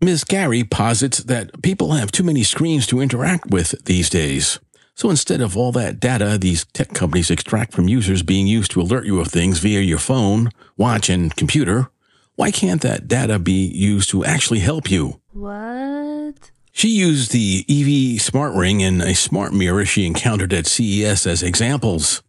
Ms. 0.00 0.24
Carey 0.24 0.64
posits 0.64 1.18
that 1.18 1.62
people 1.62 1.92
have 1.92 2.10
too 2.10 2.24
many 2.24 2.42
screens 2.42 2.86
to 2.86 3.00
interact 3.00 3.50
with 3.50 3.74
these 3.84 4.10
days. 4.10 4.58
So 4.96 5.10
instead 5.10 5.40
of 5.40 5.56
all 5.56 5.72
that 5.72 5.98
data 5.98 6.38
these 6.38 6.66
tech 6.66 6.92
companies 6.92 7.30
extract 7.30 7.72
from 7.72 7.88
users 7.88 8.22
being 8.22 8.46
used 8.46 8.70
to 8.72 8.80
alert 8.80 9.06
you 9.06 9.20
of 9.20 9.28
things 9.28 9.58
via 9.58 9.80
your 9.80 9.98
phone, 9.98 10.50
watch, 10.76 11.08
and 11.08 11.34
computer, 11.34 11.90
why 12.36 12.50
can't 12.50 12.82
that 12.82 13.08
data 13.08 13.38
be 13.38 13.66
used 13.66 14.10
to 14.10 14.24
actually 14.24 14.60
help 14.60 14.90
you? 14.90 15.20
What? 15.32 16.50
She 16.72 16.88
used 16.88 17.30
the 17.30 17.64
Evie 17.68 18.18
Smart 18.18 18.54
Ring 18.54 18.82
and 18.82 19.00
a 19.00 19.14
smart 19.14 19.52
mirror 19.52 19.84
she 19.84 20.06
encountered 20.06 20.52
at 20.52 20.66
CES 20.66 21.26
as 21.26 21.42
examples. 21.42 22.22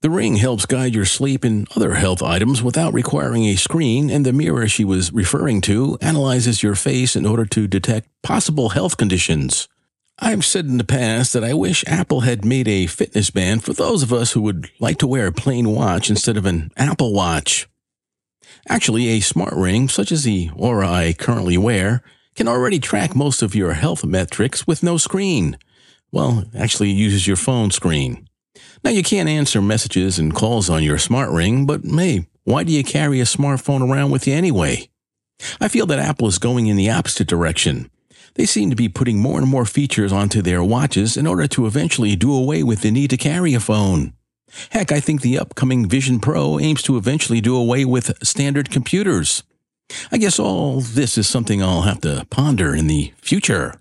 The 0.00 0.10
ring 0.10 0.34
helps 0.34 0.66
guide 0.66 0.96
your 0.96 1.04
sleep 1.04 1.44
and 1.44 1.68
other 1.76 1.94
health 1.94 2.24
items 2.24 2.60
without 2.60 2.92
requiring 2.92 3.44
a 3.44 3.54
screen, 3.54 4.10
and 4.10 4.26
the 4.26 4.32
mirror 4.32 4.66
she 4.66 4.84
was 4.84 5.12
referring 5.12 5.60
to 5.62 5.96
analyzes 6.00 6.64
your 6.64 6.74
face 6.74 7.14
in 7.14 7.24
order 7.24 7.46
to 7.46 7.68
detect 7.68 8.08
possible 8.22 8.70
health 8.70 8.96
conditions. 8.96 9.68
I've 10.18 10.44
said 10.44 10.66
in 10.66 10.78
the 10.78 10.84
past 10.84 11.32
that 11.32 11.44
I 11.44 11.54
wish 11.54 11.84
Apple 11.86 12.22
had 12.22 12.44
made 12.44 12.66
a 12.66 12.86
fitness 12.86 13.30
band 13.30 13.62
for 13.62 13.72
those 13.72 14.02
of 14.02 14.12
us 14.12 14.32
who 14.32 14.42
would 14.42 14.70
like 14.80 14.98
to 14.98 15.06
wear 15.06 15.28
a 15.28 15.32
plain 15.32 15.68
watch 15.68 16.10
instead 16.10 16.36
of 16.36 16.46
an 16.46 16.72
Apple 16.76 17.12
Watch. 17.12 17.68
Actually, 18.68 19.08
a 19.08 19.20
smart 19.20 19.54
ring, 19.54 19.88
such 19.88 20.12
as 20.12 20.24
the 20.24 20.48
Oura 20.50 20.86
I 20.86 21.12
currently 21.12 21.58
wear, 21.58 22.02
can 22.34 22.48
already 22.48 22.78
track 22.78 23.14
most 23.14 23.42
of 23.42 23.54
your 23.54 23.72
health 23.74 24.04
metrics 24.04 24.66
with 24.66 24.82
no 24.82 24.96
screen. 24.96 25.58
Well, 26.12 26.44
actually, 26.56 26.90
it 26.90 26.94
uses 26.94 27.26
your 27.26 27.36
phone 27.36 27.70
screen. 27.70 28.28
Now, 28.84 28.90
you 28.90 29.02
can't 29.02 29.28
answer 29.28 29.60
messages 29.60 30.18
and 30.18 30.34
calls 30.34 30.70
on 30.70 30.82
your 30.82 30.98
smart 30.98 31.30
ring, 31.30 31.66
but 31.66 31.82
hey, 31.84 32.26
why 32.44 32.64
do 32.64 32.72
you 32.72 32.84
carry 32.84 33.20
a 33.20 33.24
smartphone 33.24 33.88
around 33.88 34.10
with 34.10 34.26
you 34.26 34.34
anyway? 34.34 34.88
I 35.60 35.68
feel 35.68 35.86
that 35.86 35.98
Apple 35.98 36.28
is 36.28 36.38
going 36.38 36.66
in 36.66 36.76
the 36.76 36.90
opposite 36.90 37.26
direction. 37.26 37.90
They 38.34 38.46
seem 38.46 38.70
to 38.70 38.76
be 38.76 38.88
putting 38.88 39.18
more 39.18 39.38
and 39.38 39.48
more 39.48 39.66
features 39.66 40.12
onto 40.12 40.40
their 40.40 40.62
watches 40.62 41.16
in 41.16 41.26
order 41.26 41.46
to 41.48 41.66
eventually 41.66 42.16
do 42.16 42.32
away 42.32 42.62
with 42.62 42.82
the 42.82 42.90
need 42.90 43.10
to 43.10 43.16
carry 43.16 43.54
a 43.54 43.60
phone. 43.60 44.14
Heck, 44.70 44.92
I 44.92 45.00
think 45.00 45.22
the 45.22 45.38
upcoming 45.38 45.88
Vision 45.88 46.20
Pro 46.20 46.58
aims 46.58 46.82
to 46.82 46.96
eventually 46.96 47.40
do 47.40 47.56
away 47.56 47.84
with 47.84 48.16
standard 48.26 48.70
computers. 48.70 49.42
I 50.10 50.18
guess 50.18 50.38
all 50.38 50.80
this 50.80 51.18
is 51.18 51.28
something 51.28 51.62
I'll 51.62 51.82
have 51.82 52.00
to 52.02 52.26
ponder 52.30 52.74
in 52.74 52.86
the 52.86 53.12
future. 53.18 53.74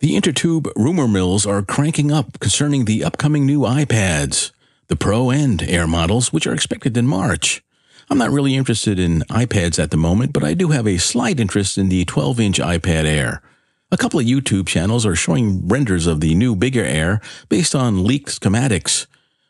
The 0.00 0.14
Intertube 0.14 0.70
rumor 0.76 1.08
mills 1.08 1.46
are 1.46 1.62
cranking 1.62 2.12
up 2.12 2.38
concerning 2.38 2.84
the 2.84 3.02
upcoming 3.02 3.46
new 3.46 3.60
iPads, 3.60 4.52
the 4.88 4.96
Pro 4.96 5.30
and 5.30 5.62
Air 5.62 5.86
models, 5.86 6.32
which 6.32 6.46
are 6.46 6.54
expected 6.54 6.96
in 6.96 7.06
March. 7.06 7.62
I'm 8.08 8.18
not 8.18 8.30
really 8.30 8.54
interested 8.54 9.00
in 9.00 9.20
iPads 9.30 9.82
at 9.82 9.90
the 9.90 9.96
moment, 9.96 10.32
but 10.32 10.44
I 10.44 10.54
do 10.54 10.68
have 10.68 10.86
a 10.86 10.98
slight 10.98 11.40
interest 11.40 11.76
in 11.76 11.88
the 11.88 12.04
12 12.04 12.38
inch 12.38 12.60
iPad 12.60 13.04
Air. 13.04 13.42
A 13.96 13.98
couple 13.98 14.20
of 14.20 14.26
YouTube 14.26 14.66
channels 14.66 15.06
are 15.06 15.16
showing 15.16 15.66
renders 15.66 16.06
of 16.06 16.20
the 16.20 16.34
new 16.34 16.54
bigger 16.54 16.84
Air 16.84 17.18
based 17.48 17.74
on 17.74 18.04
leaked 18.04 18.28
schematics. 18.28 19.06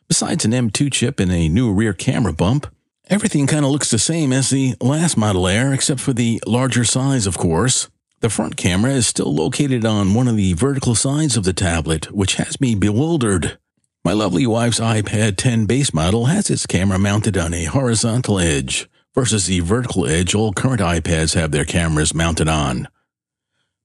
Besides 0.07 0.45
an 0.45 0.51
M2 0.51 0.89
chip 0.89 1.19
and 1.19 1.33
a 1.33 1.49
new 1.49 1.73
rear 1.73 1.91
camera 1.91 2.31
bump, 2.31 2.65
everything 3.09 3.45
kind 3.45 3.65
of 3.65 3.71
looks 3.71 3.91
the 3.91 3.99
same 3.99 4.31
as 4.31 4.49
the 4.49 4.75
last 4.79 5.17
Model 5.17 5.49
Air, 5.49 5.73
except 5.73 5.99
for 5.99 6.13
the 6.13 6.41
larger 6.47 6.85
size, 6.85 7.27
of 7.27 7.37
course. 7.37 7.89
The 8.21 8.29
front 8.29 8.55
camera 8.55 8.91
is 8.91 9.05
still 9.05 9.35
located 9.35 9.83
on 9.83 10.13
one 10.13 10.29
of 10.29 10.37
the 10.37 10.53
vertical 10.53 10.95
sides 10.95 11.35
of 11.35 11.43
the 11.43 11.51
tablet, 11.51 12.09
which 12.13 12.35
has 12.35 12.61
me 12.61 12.73
bewildered. 12.73 13.57
My 14.05 14.13
lovely 14.13 14.47
wife's 14.47 14.79
iPad 14.79 15.35
10 15.35 15.65
base 15.65 15.93
model 15.93 16.27
has 16.27 16.49
its 16.49 16.65
camera 16.65 16.97
mounted 16.97 17.37
on 17.37 17.53
a 17.53 17.65
horizontal 17.65 18.39
edge, 18.39 18.89
versus 19.13 19.47
the 19.47 19.59
vertical 19.59 20.07
edge 20.07 20.33
all 20.33 20.53
current 20.53 20.79
iPads 20.79 21.35
have 21.35 21.51
their 21.51 21.65
cameras 21.65 22.13
mounted 22.13 22.47
on. 22.47 22.87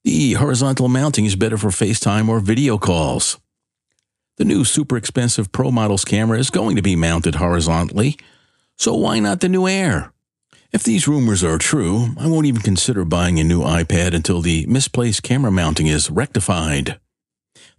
The 0.04 0.32
horizontal 0.32 0.88
mounting 0.88 1.26
is 1.26 1.37
better 1.37 1.56
for 1.56 1.68
FaceTime 1.68 2.28
or 2.28 2.40
video 2.40 2.76
calls. 2.76 3.38
The 4.37 4.44
new 4.44 4.64
super 4.64 4.97
expensive 4.97 5.52
Pro 5.52 5.71
model's 5.71 6.04
camera 6.04 6.38
is 6.38 6.50
going 6.50 6.75
to 6.75 6.82
be 6.82 6.97
mounted 6.97 7.37
horizontally, 7.37 8.16
so 8.76 8.97
why 8.97 9.21
not 9.21 9.40
the 9.40 9.49
new 9.49 9.68
Air? 9.68 10.12
If 10.73 10.82
these 10.82 11.06
rumors 11.06 11.44
are 11.44 11.59
true, 11.59 12.16
I 12.18 12.26
won't 12.26 12.47
even 12.47 12.62
consider 12.62 13.04
buying 13.04 13.38
a 13.38 13.44
new 13.44 13.61
iPad 13.61 14.12
until 14.12 14.40
the 14.40 14.66
misplaced 14.66 15.23
camera 15.23 15.52
mounting 15.52 15.87
is 15.87 16.11
rectified. 16.11 16.99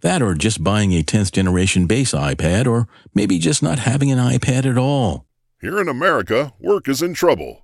That 0.00 0.22
or 0.22 0.34
just 0.34 0.64
buying 0.64 0.92
a 0.92 1.02
10th 1.02 1.32
generation 1.32 1.86
base 1.86 2.12
iPad, 2.12 2.66
or 2.66 2.88
maybe 3.14 3.38
just 3.38 3.62
not 3.62 3.80
having 3.80 4.10
an 4.10 4.18
iPad 4.18 4.64
at 4.64 4.78
all. 4.78 5.26
Here 5.60 5.78
in 5.78 5.88
America, 5.88 6.54
work 6.58 6.88
is 6.88 7.02
in 7.02 7.12
trouble. 7.12 7.63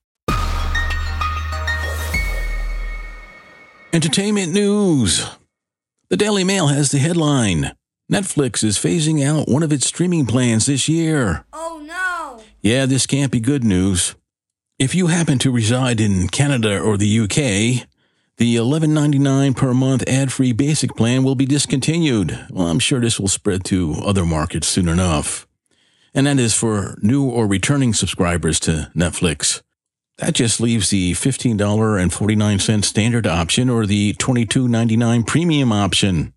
Entertainment 3.93 4.53
news. 4.53 5.25
The 6.07 6.15
Daily 6.15 6.45
Mail 6.45 6.67
has 6.67 6.91
the 6.91 6.97
headline 6.97 7.73
Netflix 8.09 8.63
is 8.63 8.77
phasing 8.77 9.21
out 9.21 9.49
one 9.49 9.63
of 9.63 9.71
its 9.73 9.85
streaming 9.85 10.25
plans 10.25 10.65
this 10.65 10.87
year. 10.87 11.45
Oh 11.51 11.81
no! 11.85 12.43
Yeah, 12.61 12.85
this 12.85 13.05
can't 13.05 13.31
be 13.31 13.41
good 13.41 13.63
news. 13.65 14.15
If 14.79 14.95
you 14.95 15.07
happen 15.07 15.39
to 15.39 15.51
reside 15.51 15.99
in 15.99 16.29
Canada 16.29 16.79
or 16.79 16.97
the 16.97 17.19
UK, 17.19 17.87
the 18.37 18.55
$11.99 18.55 19.55
per 19.55 19.73
month 19.73 20.07
ad 20.07 20.31
free 20.31 20.53
basic 20.53 20.95
plan 20.95 21.23
will 21.23 21.35
be 21.35 21.45
discontinued. 21.45 22.47
Well, 22.49 22.67
I'm 22.67 22.79
sure 22.79 23.01
this 23.01 23.19
will 23.19 23.27
spread 23.27 23.65
to 23.65 23.95
other 24.03 24.25
markets 24.25 24.67
soon 24.67 24.87
enough. 24.87 25.47
And 26.13 26.27
that 26.27 26.39
is 26.39 26.53
for 26.53 26.97
new 27.01 27.29
or 27.29 27.45
returning 27.45 27.93
subscribers 27.93 28.59
to 28.61 28.89
Netflix. 28.95 29.61
That 30.17 30.33
just 30.33 30.61
leaves 30.61 30.89
the 30.89 31.13
$15.49 31.13 32.85
standard 32.85 33.27
option 33.27 33.69
or 33.69 33.85
the 33.85 34.13
$22.99 34.13 35.25
premium 35.25 35.71
option. 35.71 36.33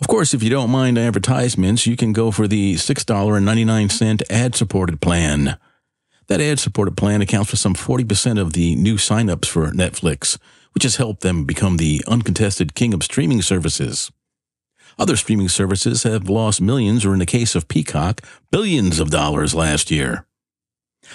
Of 0.00 0.06
course, 0.08 0.32
if 0.32 0.42
you 0.42 0.50
don't 0.50 0.70
mind 0.70 0.98
advertisements, 0.98 1.86
you 1.86 1.96
can 1.96 2.12
go 2.12 2.30
for 2.30 2.46
the 2.46 2.74
$6.99 2.74 4.22
ad 4.30 4.54
supported 4.54 5.00
plan. 5.00 5.58
That 6.28 6.40
ad 6.40 6.60
supported 6.60 6.96
plan 6.96 7.20
accounts 7.20 7.50
for 7.50 7.56
some 7.56 7.74
40% 7.74 8.40
of 8.40 8.52
the 8.52 8.76
new 8.76 8.94
signups 8.94 9.46
for 9.46 9.72
Netflix, 9.72 10.38
which 10.72 10.84
has 10.84 10.96
helped 10.96 11.22
them 11.22 11.44
become 11.44 11.76
the 11.76 12.02
uncontested 12.06 12.74
king 12.74 12.94
of 12.94 13.02
streaming 13.02 13.42
services. 13.42 14.10
Other 14.98 15.16
streaming 15.16 15.48
services 15.48 16.04
have 16.04 16.28
lost 16.28 16.60
millions, 16.60 17.04
or 17.04 17.12
in 17.12 17.18
the 17.18 17.26
case 17.26 17.54
of 17.54 17.68
Peacock, 17.68 18.20
billions 18.50 19.00
of 19.00 19.10
dollars 19.10 19.54
last 19.54 19.90
year. 19.90 20.26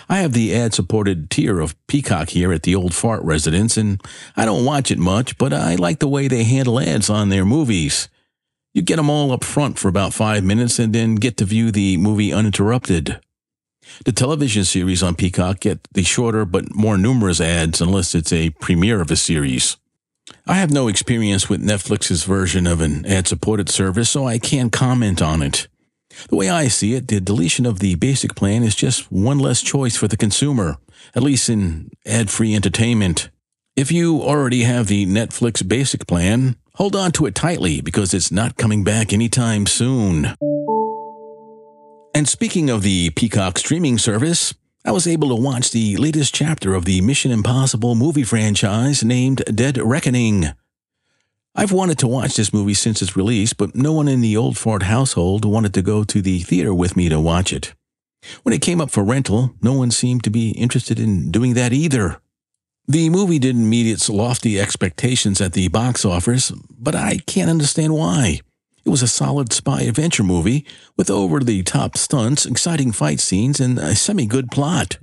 I 0.10 0.18
have 0.18 0.34
the 0.34 0.56
ad 0.56 0.74
supported 0.74 1.30
tier 1.30 1.60
of 1.60 1.76
Peacock 1.88 2.30
here 2.30 2.54
at 2.54 2.64
the 2.64 2.76
old 2.76 2.94
fart 2.94 3.24
residence, 3.24 3.78
and 3.78 4.02
I 4.36 4.46
don't 4.46 4.66
watch 4.66 4.92
it 4.92 5.00
much, 5.00 5.38
but 5.38 5.54
I 5.54 5.76
like 5.76 6.00
the 6.00 6.08
way 6.08 6.28
they 6.28 6.44
handle 6.44 6.80
ads 6.80 7.10
on 7.10 7.30
their 7.30 7.46
movies. 7.46 8.10
You 8.74 8.82
get 8.82 8.98
them 8.98 9.10
all 9.10 9.32
up 9.32 9.44
front 9.44 9.80
for 9.80 9.88
about 9.88 10.14
five 10.14 10.44
minutes 10.44 10.78
and 10.78 10.94
then 10.94 11.16
get 11.16 11.38
to 11.38 11.46
view 11.46 11.72
the 11.72 11.98
movie 11.98 12.32
uninterrupted. 12.32 13.20
The 14.06 14.12
television 14.12 14.66
series 14.66 15.02
on 15.02 15.16
Peacock 15.16 15.62
get 15.62 15.80
the 15.94 16.04
shorter 16.04 16.46
but 16.46 16.76
more 16.76 16.98
numerous 16.98 17.42
ads 17.42 17.82
unless 17.82 18.14
it's 18.14 18.34
a 18.34 18.52
premiere 18.52 19.02
of 19.02 19.10
a 19.10 19.16
series. 19.16 19.78
I 20.46 20.56
have 20.56 20.72
no 20.72 20.88
experience 20.88 21.50
with 21.50 21.64
Netflix's 21.64 22.24
version 22.26 22.68
of 22.68 22.82
an 22.82 23.06
ad 23.06 23.28
supported 23.28 23.70
service, 23.70 24.10
so 24.10 24.28
I 24.28 24.40
can't 24.40 24.72
comment 24.72 25.22
on 25.22 25.42
it. 25.42 25.68
The 26.30 26.36
way 26.36 26.50
I 26.50 26.68
see 26.68 26.94
it, 26.94 27.08
the 27.08 27.22
deletion 27.22 27.66
of 27.66 27.80
the 27.80 27.96
basic 27.96 28.36
plan 28.36 28.64
is 28.64 28.76
just 28.76 29.12
one 29.12 29.40
less 29.40 29.62
choice 29.62 29.96
for 29.96 30.08
the 30.08 30.18
consumer, 30.18 30.78
at 31.16 31.24
least 31.24 31.50
in 31.50 31.90
ad 32.06 32.30
free 32.30 32.56
entertainment. 32.56 33.30
If 33.76 33.92
you 33.92 34.22
already 34.22 34.64
have 34.64 34.88
the 34.88 35.06
Netflix 35.06 35.68
basic 35.68 36.08
plan, 36.08 36.56
hold 36.76 36.96
on 36.96 37.12
to 37.14 37.26
it 37.28 37.36
tightly 37.36 37.82
because 37.82 38.14
it's 38.14 38.32
not 38.32 38.58
coming 38.58 38.84
back 38.84 39.14
anytime 39.14 39.68
soon. 39.68 40.36
And 42.16 42.28
speaking 42.28 42.72
of 42.72 42.82
the 42.82 43.12
Peacock 43.12 43.60
streaming 43.60 44.00
service, 44.00 44.56
I 44.84 44.92
was 44.92 45.06
able 45.06 45.30
to 45.30 45.36
watch 45.36 45.70
the 45.70 45.98
latest 45.98 46.34
chapter 46.34 46.74
of 46.74 46.86
the 46.86 47.02
Mission 47.02 47.30
Impossible 47.30 47.94
movie 47.94 48.24
franchise 48.24 49.04
named 49.04 49.44
Dead 49.54 49.78
Reckoning. 49.78 50.54
I've 51.60 51.72
wanted 51.72 51.98
to 52.00 52.08
watch 52.08 52.36
this 52.36 52.54
movie 52.54 52.76
since 52.76 53.02
its 53.02 53.18
release, 53.18 53.52
but 53.52 53.76
no 53.76 53.92
one 53.92 54.08
in 54.08 54.22
the 54.22 54.38
Old 54.38 54.60
Fart 54.60 54.84
household 54.84 55.44
wanted 55.44 55.74
to 55.74 55.82
go 55.82 56.04
to 56.04 56.22
the 56.22 56.38
theater 56.42 56.72
with 56.72 56.96
me 56.96 57.10
to 57.10 57.20
watch 57.20 57.52
it. 57.52 57.74
When 58.44 58.54
it 58.54 58.62
came 58.62 58.80
up 58.80 58.92
for 58.92 59.04
rental, 59.04 59.56
no 59.60 59.74
one 59.74 59.90
seemed 59.90 60.24
to 60.26 60.30
be 60.30 60.52
interested 60.52 61.00
in 61.00 61.32
doing 61.32 61.56
that 61.56 61.74
either. 61.74 62.22
The 62.88 63.10
movie 63.10 63.40
didn't 63.40 63.68
meet 63.68 63.92
its 63.92 64.08
lofty 64.08 64.60
expectations 64.60 65.42
at 65.42 65.54
the 65.54 65.68
box 65.70 66.06
office, 66.06 66.52
but 66.70 66.94
I 66.94 67.18
can't 67.26 67.50
understand 67.50 67.96
why. 67.96 68.42
It 68.86 68.90
was 68.90 69.02
a 69.02 69.08
solid 69.08 69.52
spy 69.52 69.82
adventure 69.82 70.24
movie 70.24 70.64
with 70.96 71.10
over 71.10 71.40
the 71.40 71.64
top 71.64 71.98
stunts, 71.98 72.46
exciting 72.46 72.92
fight 72.92 73.20
scenes, 73.20 73.60
and 73.60 73.80
a 73.80 73.96
semi 73.96 74.28
good 74.28 74.52
plot. 74.52 75.00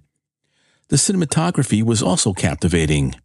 The 0.87 0.97
cinematography 0.97 1.83
was 1.83 2.01
also 2.01 2.33
captivating. 2.33 3.17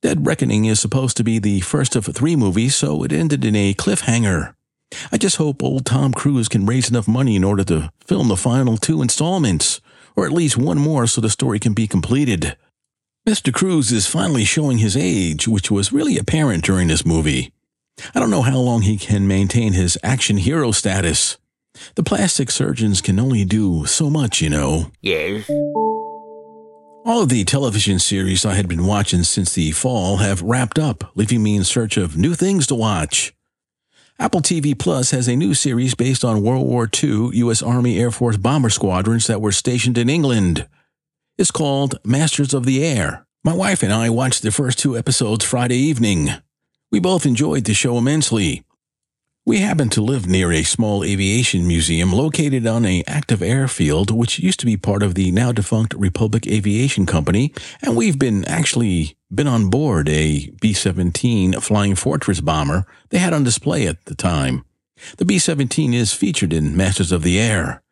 Dead 0.00 0.24
Reckoning 0.24 0.66
is 0.66 0.78
supposed 0.78 1.16
to 1.16 1.24
be 1.24 1.40
the 1.40 1.58
first 1.58 1.96
of 1.96 2.06
three 2.06 2.36
movies, 2.36 2.76
so 2.76 3.02
it 3.02 3.12
ended 3.12 3.44
in 3.44 3.56
a 3.56 3.74
cliffhanger. 3.74 4.54
I 5.10 5.18
just 5.18 5.36
hope 5.36 5.60
old 5.60 5.84
Tom 5.84 6.12
Cruise 6.12 6.48
can 6.48 6.66
raise 6.66 6.88
enough 6.88 7.08
money 7.08 7.34
in 7.34 7.42
order 7.42 7.64
to 7.64 7.90
film 8.06 8.28
the 8.28 8.36
final 8.36 8.76
two 8.76 9.02
installments, 9.02 9.80
or 10.14 10.24
at 10.24 10.32
least 10.32 10.56
one 10.56 10.78
more 10.78 11.08
so 11.08 11.20
the 11.20 11.28
story 11.28 11.58
can 11.58 11.72
be 11.72 11.88
completed. 11.88 12.56
Mr. 13.28 13.52
Cruise 13.52 13.90
is 13.90 14.06
finally 14.06 14.44
showing 14.44 14.78
his 14.78 14.96
age, 14.96 15.48
which 15.48 15.68
was 15.68 15.92
really 15.92 16.16
apparent 16.16 16.64
during 16.64 16.86
this 16.86 17.04
movie. 17.04 17.52
I 18.14 18.20
don't 18.20 18.30
know 18.30 18.42
how 18.42 18.58
long 18.58 18.82
he 18.82 18.98
can 18.98 19.26
maintain 19.26 19.72
his 19.72 19.98
action 20.04 20.36
hero 20.36 20.70
status. 20.70 21.38
The 21.96 22.04
plastic 22.04 22.52
surgeons 22.52 23.00
can 23.00 23.18
only 23.18 23.44
do 23.44 23.84
so 23.86 24.10
much, 24.10 24.40
you 24.40 24.48
know. 24.48 24.92
Yes. 25.02 25.50
All 27.08 27.22
of 27.22 27.30
the 27.30 27.42
television 27.42 27.98
series 27.98 28.44
I 28.44 28.52
had 28.52 28.68
been 28.68 28.84
watching 28.84 29.22
since 29.22 29.54
the 29.54 29.70
fall 29.70 30.18
have 30.18 30.42
wrapped 30.42 30.78
up, 30.78 31.10
leaving 31.14 31.42
me 31.42 31.56
in 31.56 31.64
search 31.64 31.96
of 31.96 32.18
new 32.18 32.34
things 32.34 32.66
to 32.66 32.74
watch. 32.74 33.32
Apple 34.18 34.42
TV 34.42 34.78
Plus 34.78 35.10
has 35.12 35.26
a 35.26 35.34
new 35.34 35.54
series 35.54 35.94
based 35.94 36.22
on 36.22 36.42
World 36.42 36.66
War 36.66 36.86
II 37.02 37.30
U.S. 37.32 37.62
Army 37.62 37.98
Air 37.98 38.10
Force 38.10 38.36
bomber 38.36 38.68
squadrons 38.68 39.26
that 39.26 39.40
were 39.40 39.52
stationed 39.52 39.96
in 39.96 40.10
England. 40.10 40.68
It's 41.38 41.50
called 41.50 41.98
Masters 42.04 42.52
of 42.52 42.66
the 42.66 42.84
Air. 42.84 43.26
My 43.42 43.54
wife 43.54 43.82
and 43.82 43.90
I 43.90 44.10
watched 44.10 44.42
the 44.42 44.52
first 44.52 44.78
two 44.78 44.94
episodes 44.94 45.46
Friday 45.46 45.78
evening. 45.78 46.28
We 46.90 47.00
both 47.00 47.24
enjoyed 47.24 47.64
the 47.64 47.72
show 47.72 47.96
immensely. 47.96 48.64
We 49.48 49.60
happen 49.60 49.88
to 49.90 50.02
live 50.02 50.26
near 50.26 50.52
a 50.52 50.62
small 50.62 51.02
aviation 51.02 51.66
museum 51.66 52.12
located 52.12 52.66
on 52.66 52.84
an 52.84 53.02
active 53.06 53.40
airfield, 53.40 54.10
which 54.10 54.38
used 54.38 54.60
to 54.60 54.66
be 54.66 54.76
part 54.76 55.02
of 55.02 55.14
the 55.14 55.32
now 55.32 55.52
defunct 55.52 55.94
Republic 55.94 56.46
Aviation 56.46 57.06
Company, 57.06 57.54
and 57.80 57.96
we've 57.96 58.18
been 58.18 58.44
actually 58.44 59.16
been 59.34 59.46
on 59.46 59.70
board 59.70 60.06
a 60.10 60.50
B-17 60.60 61.62
Flying 61.62 61.94
Fortress 61.94 62.42
bomber 62.42 62.84
they 63.08 63.16
had 63.16 63.32
on 63.32 63.42
display 63.42 63.86
at 63.86 64.04
the 64.04 64.14
time. 64.14 64.66
The 65.16 65.24
B-17 65.24 65.94
is 65.94 66.12
featured 66.12 66.52
in 66.52 66.76
Masters 66.76 67.10
of 67.10 67.22
the 67.22 67.40
Air. 67.40 67.82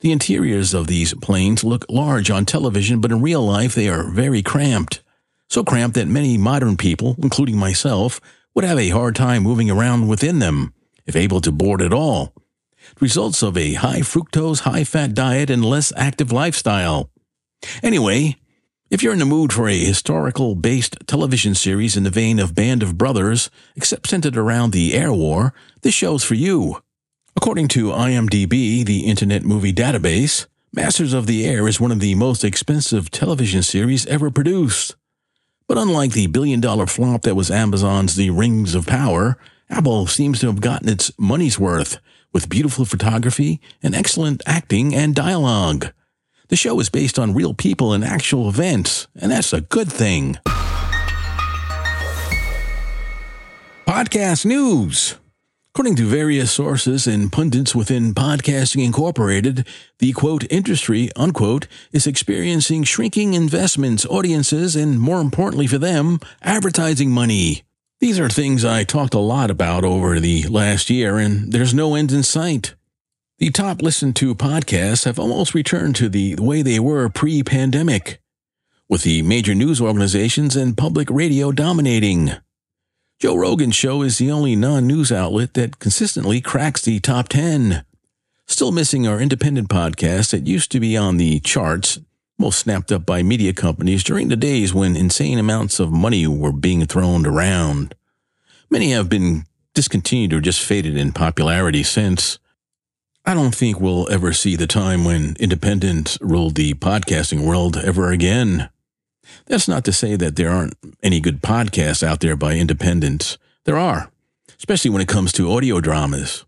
The 0.00 0.10
interiors 0.10 0.74
of 0.74 0.88
these 0.88 1.14
planes 1.14 1.62
look 1.62 1.86
large 1.88 2.28
on 2.28 2.44
television, 2.44 3.00
but 3.00 3.12
in 3.12 3.22
real 3.22 3.46
life 3.46 3.72
they 3.72 3.88
are 3.88 4.10
very 4.10 4.42
cramped 4.42 5.04
so 5.48 5.64
cramped 5.64 5.94
that 5.94 6.08
many 6.08 6.36
modern 6.36 6.76
people, 6.76 7.16
including 7.22 7.56
myself, 7.56 8.20
would 8.54 8.64
have 8.64 8.78
a 8.78 8.90
hard 8.90 9.16
time 9.16 9.42
moving 9.42 9.70
around 9.70 10.08
within 10.08 10.40
them, 10.40 10.74
if 11.08 11.16
able 11.16 11.40
to 11.40 11.50
board 11.50 11.82
at 11.82 11.92
all. 11.92 12.32
Results 13.00 13.42
of 13.42 13.56
a 13.56 13.74
high 13.74 14.00
fructose, 14.00 14.60
high 14.60 14.84
fat 14.84 15.14
diet 15.14 15.50
and 15.50 15.64
less 15.64 15.92
active 15.96 16.30
lifestyle. 16.30 17.10
Anyway, 17.82 18.36
if 18.90 19.02
you're 19.02 19.12
in 19.12 19.18
the 19.18 19.24
mood 19.24 19.52
for 19.52 19.68
a 19.68 19.84
historical 19.84 20.54
based 20.54 20.96
television 21.06 21.54
series 21.54 21.96
in 21.96 22.04
the 22.04 22.10
vein 22.10 22.38
of 22.38 22.54
Band 22.54 22.82
of 22.82 22.96
Brothers, 22.96 23.50
except 23.74 24.08
centered 24.08 24.36
around 24.36 24.72
the 24.72 24.94
air 24.94 25.12
war, 25.12 25.52
this 25.82 25.94
show's 25.94 26.22
for 26.22 26.34
you. 26.34 26.80
According 27.36 27.68
to 27.68 27.90
IMDb, 27.90 28.84
the 28.84 29.06
Internet 29.06 29.44
Movie 29.44 29.72
Database, 29.72 30.46
Masters 30.72 31.12
of 31.12 31.26
the 31.26 31.46
Air 31.46 31.66
is 31.66 31.80
one 31.80 31.92
of 31.92 32.00
the 32.00 32.14
most 32.14 32.44
expensive 32.44 33.10
television 33.10 33.62
series 33.62 34.06
ever 34.06 34.30
produced. 34.30 34.96
But 35.66 35.78
unlike 35.78 36.12
the 36.12 36.26
billion 36.26 36.60
dollar 36.60 36.86
flop 36.86 37.22
that 37.22 37.36
was 37.36 37.50
Amazon's 37.50 38.16
The 38.16 38.30
Rings 38.30 38.74
of 38.74 38.86
Power, 38.86 39.38
Apple 39.70 40.06
seems 40.06 40.40
to 40.40 40.46
have 40.46 40.60
gotten 40.60 40.88
its 40.88 41.12
money's 41.18 41.58
worth 41.58 41.98
with 42.32 42.48
beautiful 42.48 42.84
photography 42.84 43.60
and 43.82 43.94
excellent 43.94 44.42
acting 44.46 44.94
and 44.94 45.14
dialogue. 45.14 45.92
The 46.48 46.56
show 46.56 46.80
is 46.80 46.88
based 46.88 47.18
on 47.18 47.34
real 47.34 47.54
people 47.54 47.92
and 47.92 48.02
actual 48.02 48.48
events, 48.48 49.06
and 49.14 49.30
that's 49.30 49.52
a 49.52 49.60
good 49.60 49.92
thing. 49.92 50.38
Podcast 53.86 54.44
news. 54.44 55.16
According 55.74 55.96
to 55.96 56.06
various 56.06 56.50
sources 56.50 57.06
and 57.06 57.30
pundits 57.30 57.74
within 57.74 58.12
Podcasting 58.12 58.84
Incorporated, 58.84 59.66
the 59.98 60.12
quote 60.12 60.44
industry 60.50 61.10
unquote 61.14 61.68
is 61.92 62.06
experiencing 62.06 62.82
shrinking 62.82 63.34
investments, 63.34 64.04
audiences, 64.06 64.74
and 64.74 64.98
more 64.98 65.20
importantly 65.20 65.66
for 65.66 65.78
them, 65.78 66.18
advertising 66.42 67.10
money. 67.10 67.62
These 68.00 68.20
are 68.20 68.28
things 68.28 68.64
I 68.64 68.84
talked 68.84 69.14
a 69.14 69.18
lot 69.18 69.50
about 69.50 69.84
over 69.84 70.20
the 70.20 70.44
last 70.44 70.88
year, 70.88 71.18
and 71.18 71.52
there's 71.52 71.74
no 71.74 71.96
end 71.96 72.12
in 72.12 72.22
sight. 72.22 72.74
The 73.38 73.50
top 73.50 73.82
listened 73.82 74.14
to 74.16 74.36
podcasts 74.36 75.04
have 75.04 75.18
almost 75.18 75.52
returned 75.52 75.96
to 75.96 76.08
the 76.08 76.36
way 76.38 76.62
they 76.62 76.78
were 76.78 77.08
pre 77.08 77.42
pandemic, 77.42 78.20
with 78.88 79.02
the 79.02 79.22
major 79.22 79.52
news 79.52 79.80
organizations 79.80 80.54
and 80.54 80.76
public 80.76 81.10
radio 81.10 81.50
dominating. 81.50 82.30
Joe 83.18 83.34
Rogan's 83.34 83.74
show 83.74 84.02
is 84.02 84.18
the 84.18 84.30
only 84.30 84.54
non 84.54 84.86
news 84.86 85.10
outlet 85.10 85.54
that 85.54 85.80
consistently 85.80 86.40
cracks 86.40 86.82
the 86.82 87.00
top 87.00 87.28
10. 87.28 87.84
Still 88.46 88.70
missing 88.70 89.08
our 89.08 89.20
independent 89.20 89.68
podcasts 89.68 90.30
that 90.30 90.46
used 90.46 90.70
to 90.70 90.78
be 90.78 90.96
on 90.96 91.16
the 91.16 91.40
charts, 91.40 91.98
most 92.38 92.60
snapped 92.60 92.92
up 92.92 93.04
by 93.04 93.22
media 93.22 93.52
companies 93.52 94.04
during 94.04 94.28
the 94.28 94.36
days 94.36 94.72
when 94.72 94.96
insane 94.96 95.38
amounts 95.38 95.80
of 95.80 95.90
money 95.90 96.26
were 96.26 96.52
being 96.52 96.86
thrown 96.86 97.26
around. 97.26 97.94
Many 98.70 98.92
have 98.92 99.08
been 99.08 99.44
discontinued 99.74 100.32
or 100.32 100.40
just 100.40 100.60
faded 100.60 100.96
in 100.96 101.12
popularity 101.12 101.82
since. 101.82 102.38
I 103.24 103.34
don't 103.34 103.54
think 103.54 103.80
we'll 103.80 104.10
ever 104.10 104.32
see 104.32 104.56
the 104.56 104.66
time 104.66 105.04
when 105.04 105.36
independents 105.38 106.16
ruled 106.20 106.54
the 106.54 106.74
podcasting 106.74 107.44
world 107.44 107.76
ever 107.76 108.10
again. 108.10 108.70
That's 109.46 109.68
not 109.68 109.84
to 109.84 109.92
say 109.92 110.16
that 110.16 110.36
there 110.36 110.50
aren't 110.50 110.74
any 111.02 111.20
good 111.20 111.42
podcasts 111.42 112.02
out 112.02 112.20
there 112.20 112.36
by 112.36 112.54
independents. 112.54 113.36
There 113.64 113.76
are, 113.76 114.10
especially 114.58 114.90
when 114.90 115.02
it 115.02 115.08
comes 115.08 115.32
to 115.32 115.52
audio 115.52 115.80
dramas. 115.80 116.44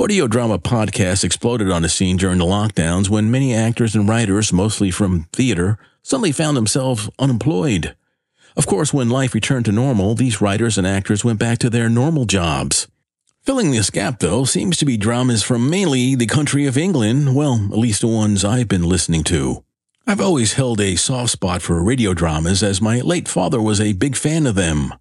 Audio 0.00 0.26
drama 0.26 0.58
podcasts 0.58 1.22
exploded 1.22 1.70
on 1.70 1.82
the 1.82 1.88
scene 1.88 2.16
during 2.16 2.38
the 2.38 2.46
lockdowns 2.46 3.10
when 3.10 3.30
many 3.30 3.54
actors 3.54 3.94
and 3.94 4.08
writers, 4.08 4.50
mostly 4.50 4.90
from 4.90 5.24
theater, 5.34 5.78
suddenly 6.02 6.32
found 6.32 6.56
themselves 6.56 7.10
unemployed. 7.18 7.94
Of 8.56 8.66
course, 8.66 8.94
when 8.94 9.10
life 9.10 9.34
returned 9.34 9.66
to 9.66 9.72
normal, 9.72 10.14
these 10.14 10.40
writers 10.40 10.78
and 10.78 10.86
actors 10.86 11.26
went 11.26 11.38
back 11.38 11.58
to 11.58 11.68
their 11.68 11.90
normal 11.90 12.24
jobs. 12.24 12.88
Filling 13.42 13.70
this 13.70 13.90
gap, 13.90 14.20
though, 14.20 14.44
seems 14.44 14.78
to 14.78 14.86
be 14.86 14.96
dramas 14.96 15.42
from 15.42 15.68
mainly 15.68 16.14
the 16.14 16.26
country 16.26 16.64
of 16.66 16.78
England, 16.78 17.36
well, 17.36 17.68
at 17.70 17.78
least 17.78 18.00
the 18.00 18.06
ones 18.06 18.46
I've 18.46 18.68
been 18.68 18.84
listening 18.84 19.24
to. 19.24 19.62
I've 20.06 20.22
always 20.22 20.54
held 20.54 20.80
a 20.80 20.96
soft 20.96 21.32
spot 21.32 21.60
for 21.60 21.82
radio 21.82 22.14
dramas 22.14 22.62
as 22.62 22.80
my 22.80 23.00
late 23.02 23.28
father 23.28 23.60
was 23.60 23.80
a 23.80 23.92
big 23.92 24.16
fan 24.16 24.46
of 24.46 24.54
them. 24.54 24.94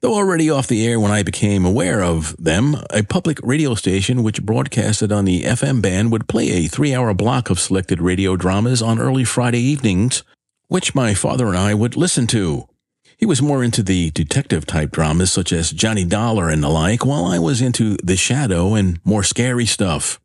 Though 0.00 0.14
already 0.14 0.48
off 0.48 0.68
the 0.68 0.86
air 0.86 1.00
when 1.00 1.10
I 1.10 1.24
became 1.24 1.64
aware 1.64 2.04
of 2.04 2.36
them, 2.36 2.76
a 2.90 3.02
public 3.02 3.40
radio 3.42 3.74
station 3.74 4.22
which 4.22 4.44
broadcasted 4.44 5.10
on 5.10 5.24
the 5.24 5.42
FM 5.42 5.82
band 5.82 6.12
would 6.12 6.28
play 6.28 6.50
a 6.50 6.68
three 6.68 6.94
hour 6.94 7.12
block 7.14 7.50
of 7.50 7.58
selected 7.58 8.00
radio 8.00 8.36
dramas 8.36 8.80
on 8.80 9.00
early 9.00 9.24
Friday 9.24 9.58
evenings, 9.58 10.22
which 10.68 10.94
my 10.94 11.14
father 11.14 11.48
and 11.48 11.58
I 11.58 11.74
would 11.74 11.96
listen 11.96 12.28
to. 12.28 12.68
He 13.16 13.26
was 13.26 13.42
more 13.42 13.64
into 13.64 13.82
the 13.82 14.12
detective 14.12 14.66
type 14.66 14.92
dramas 14.92 15.32
such 15.32 15.52
as 15.52 15.72
Johnny 15.72 16.04
Dollar 16.04 16.48
and 16.48 16.62
the 16.62 16.68
like, 16.68 17.04
while 17.04 17.24
I 17.24 17.40
was 17.40 17.60
into 17.60 17.96
The 17.96 18.16
Shadow 18.16 18.74
and 18.74 19.00
more 19.04 19.24
scary 19.24 19.66
stuff. 19.66 20.20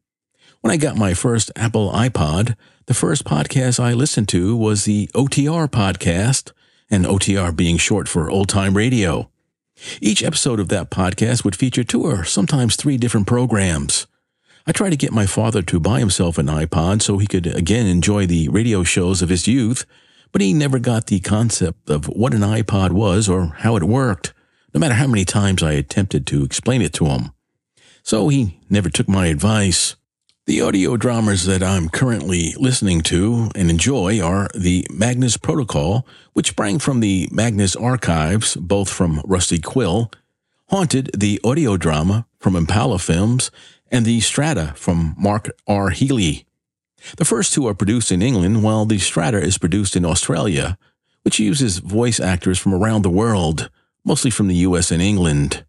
When 0.61 0.69
I 0.69 0.77
got 0.77 0.97
my 0.97 1.15
first 1.15 1.49
Apple 1.55 1.91
iPod, 1.91 2.55
the 2.85 2.93
first 2.93 3.25
podcast 3.25 3.79
I 3.79 3.93
listened 3.93 4.29
to 4.29 4.55
was 4.55 4.85
the 4.85 5.07
OTR 5.15 5.67
podcast, 5.67 6.51
and 6.91 7.05
OTR 7.05 7.55
being 7.55 7.77
short 7.77 8.07
for 8.07 8.29
old 8.29 8.49
time 8.49 8.77
radio. 8.77 9.31
Each 10.01 10.23
episode 10.23 10.59
of 10.59 10.69
that 10.69 10.89
podcast 10.89 11.43
would 11.43 11.55
feature 11.55 11.83
two 11.83 12.03
or 12.03 12.23
sometimes 12.23 12.75
three 12.75 12.97
different 12.97 13.27
programs. 13.27 14.07
I 14.65 14.71
tried 14.71 14.91
to 14.91 14.97
get 14.97 15.11
my 15.11 15.25
father 15.25 15.61
to 15.61 15.79
buy 15.79 15.99
himself 15.99 16.37
an 16.37 16.47
iPod 16.47 17.01
so 17.01 17.17
he 17.17 17.27
could 17.27 17.47
again 17.47 17.85
enjoy 17.85 18.25
the 18.25 18.47
radio 18.49 18.83
shows 18.83 19.21
of 19.21 19.29
his 19.29 19.47
youth, 19.47 19.85
but 20.31 20.41
he 20.41 20.53
never 20.53 20.79
got 20.79 21.07
the 21.07 21.19
concept 21.19 21.89
of 21.89 22.05
what 22.05 22.33
an 22.33 22.41
iPod 22.41 22.91
was 22.91 23.27
or 23.27 23.47
how 23.57 23.75
it 23.75 23.83
worked, 23.83 24.33
no 24.73 24.79
matter 24.79 24.95
how 24.95 25.07
many 25.07 25.25
times 25.25 25.61
I 25.61 25.73
attempted 25.73 26.25
to 26.27 26.43
explain 26.43 26.81
it 26.81 26.93
to 26.93 27.05
him. 27.05 27.31
So 28.03 28.29
he 28.29 28.59
never 28.69 28.89
took 28.89 29.09
my 29.09 29.27
advice. 29.27 29.95
The 30.45 30.59
audio 30.59 30.97
dramas 30.97 31.45
that 31.45 31.63
I'm 31.63 31.87
currently 31.87 32.53
listening 32.57 32.99
to 33.03 33.49
and 33.55 33.69
enjoy 33.69 34.19
are 34.19 34.49
the 34.53 34.85
Magnus 34.91 35.37
Protocol, 35.37 36.05
which 36.33 36.49
sprang 36.49 36.79
from 36.79 36.99
the 36.99 37.29
Magnus 37.31 37.77
archives, 37.77 38.57
both 38.57 38.89
from 38.89 39.21
Rusty 39.23 39.57
Quill, 39.59 40.11
Haunted, 40.67 41.11
the 41.17 41.39
audio 41.45 41.77
drama 41.77 42.25
from 42.39 42.57
Impala 42.57 42.99
Films, 42.99 43.51
and 43.89 44.05
the 44.05 44.19
Strata 44.19 44.73
from 44.75 45.15
Mark 45.17 45.49
R. 45.65 45.91
Healy. 45.91 46.45
The 47.15 47.23
first 47.23 47.53
two 47.53 47.65
are 47.67 47.73
produced 47.73 48.11
in 48.11 48.21
England, 48.21 48.63
while 48.63 48.83
the 48.83 48.99
Strata 48.99 49.41
is 49.41 49.57
produced 49.57 49.95
in 49.95 50.03
Australia, 50.03 50.77
which 51.21 51.39
uses 51.39 51.77
voice 51.77 52.19
actors 52.19 52.59
from 52.59 52.73
around 52.73 53.03
the 53.03 53.09
world, 53.09 53.69
mostly 54.03 54.29
from 54.29 54.49
the 54.49 54.55
US 54.67 54.91
and 54.91 55.01
England. 55.01 55.63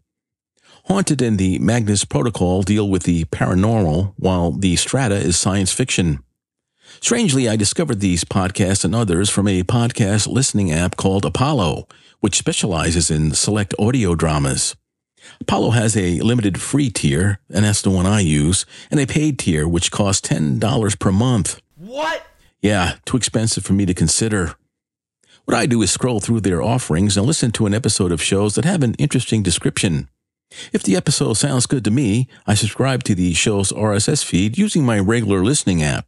Haunted 0.87 1.19
and 1.19 1.39
the 1.39 1.57
Magnus 1.57 2.05
Protocol 2.05 2.61
deal 2.61 2.87
with 2.87 3.03
the 3.03 3.25
paranormal, 3.25 4.13
while 4.17 4.51
the 4.51 4.75
Strata 4.75 5.15
is 5.15 5.35
science 5.35 5.73
fiction. 5.73 6.23
Strangely, 7.01 7.49
I 7.49 7.55
discovered 7.55 8.01
these 8.01 8.23
podcasts 8.23 8.85
and 8.85 8.93
others 8.93 9.31
from 9.31 9.47
a 9.47 9.63
podcast 9.63 10.27
listening 10.27 10.71
app 10.71 10.95
called 10.95 11.25
Apollo, 11.25 11.87
which 12.19 12.37
specializes 12.37 13.09
in 13.09 13.31
select 13.31 13.73
audio 13.79 14.13
dramas. 14.13 14.75
Apollo 15.41 15.71
has 15.71 15.97
a 15.97 16.19
limited 16.19 16.61
free 16.61 16.91
tier, 16.91 17.39
and 17.49 17.65
that's 17.65 17.81
the 17.81 17.89
one 17.89 18.05
I 18.05 18.19
use, 18.19 18.67
and 18.91 18.99
a 18.99 19.07
paid 19.07 19.39
tier, 19.39 19.67
which 19.67 19.89
costs 19.89 20.27
$10 20.29 20.99
per 20.99 21.11
month. 21.11 21.59
What? 21.77 22.27
Yeah, 22.61 22.97
too 23.05 23.17
expensive 23.17 23.65
for 23.65 23.73
me 23.73 23.87
to 23.87 23.95
consider. 23.95 24.53
What 25.45 25.57
I 25.57 25.65
do 25.65 25.81
is 25.81 25.89
scroll 25.89 26.19
through 26.19 26.41
their 26.41 26.61
offerings 26.61 27.17
and 27.17 27.25
listen 27.25 27.49
to 27.53 27.65
an 27.65 27.73
episode 27.73 28.11
of 28.11 28.21
shows 28.21 28.53
that 28.53 28.65
have 28.65 28.83
an 28.83 28.93
interesting 28.99 29.41
description. 29.41 30.09
If 30.71 30.83
the 30.83 30.95
episode 30.95 31.33
sounds 31.33 31.65
good 31.65 31.83
to 31.85 31.91
me, 31.91 32.27
I 32.47 32.53
subscribe 32.53 33.03
to 33.03 33.15
the 33.15 33.33
show's 33.33 33.71
RSS 33.71 34.23
feed 34.23 34.57
using 34.57 34.85
my 34.85 34.99
regular 34.99 35.43
listening 35.43 35.81
app. 35.83 36.07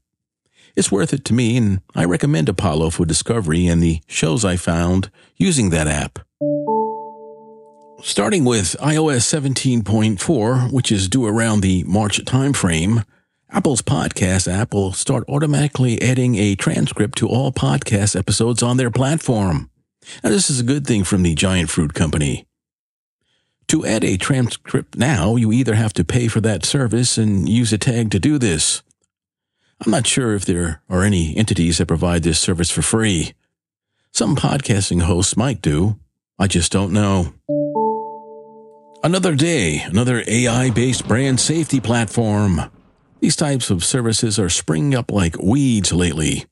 It's 0.76 0.92
worth 0.92 1.12
it 1.14 1.26
to 1.26 1.34
me, 1.34 1.58
and 1.58 1.82
I 1.96 2.06
recommend 2.06 2.50
Apollo 2.50 2.92
for 2.92 3.06
discovery 3.06 3.68
and 3.68 3.82
the 3.82 4.02
shows 4.08 4.46
I 4.46 4.58
found 4.58 5.10
using 5.36 5.72
that 5.72 5.88
app. 5.88 6.20
Starting 8.04 8.46
with 8.46 8.76
iOS 8.80 9.26
17.4, 9.84 10.72
which 10.72 10.92
is 10.92 11.10
due 11.10 11.26
around 11.26 11.62
the 11.62 11.84
March 11.86 12.24
timeframe, 12.26 13.04
Apple's 13.50 13.82
podcast 13.82 14.52
app 14.52 14.74
will 14.74 14.94
start 14.94 15.24
automatically 15.28 16.00
adding 16.02 16.36
a 16.36 16.56
transcript 16.56 17.18
to 17.18 17.28
all 17.28 17.52
podcast 17.52 18.16
episodes 18.16 18.62
on 18.62 18.78
their 18.78 18.92
platform. 18.92 19.72
Now, 20.24 20.30
this 20.30 20.50
is 20.50 20.60
a 20.60 20.64
good 20.64 20.86
thing 20.86 21.04
from 21.04 21.24
the 21.24 21.34
Giant 21.34 21.70
Fruit 21.70 21.94
Company. 21.94 22.47
To 23.70 23.86
add 23.86 24.06
a 24.06 24.18
transcript 24.18 24.98
now, 24.98 25.36
you 25.36 25.52
either 25.52 25.76
have 25.76 25.94
to 25.94 26.06
pay 26.06 26.30
for 26.30 26.40
that 26.42 26.66
service 26.66 27.18
and 27.18 27.50
use 27.50 27.74
a 27.74 27.78
tag 27.78 28.12
to 28.12 28.20
do 28.20 28.38
this. 28.38 28.82
I'm 29.86 29.92
not 29.92 30.08
sure 30.08 30.34
if 30.36 30.46
there 30.46 30.82
are 30.90 31.04
any 31.04 31.36
entities 31.36 31.78
that 31.78 31.88
provide 31.88 32.24
this 32.24 32.40
service 32.40 32.72
for 32.72 32.82
free. 32.82 33.34
Some 34.12 34.36
podcasting 34.36 35.02
hosts 35.02 35.36
might 35.36 35.62
do. 35.62 36.00
I 36.40 36.48
just 36.48 36.72
don't 36.72 36.94
know. 36.94 37.34
Another 39.04 39.36
day, 39.36 39.82
another 39.82 40.24
AI 40.26 40.70
based 40.72 41.08
brand 41.08 41.40
safety 41.40 41.80
platform. 41.80 42.62
These 43.20 43.36
types 43.36 43.70
of 43.70 43.84
services 43.84 44.40
are 44.40 44.50
springing 44.50 44.96
up 44.96 45.12
like 45.12 45.38
weeds 45.38 45.92
lately. 45.92 46.46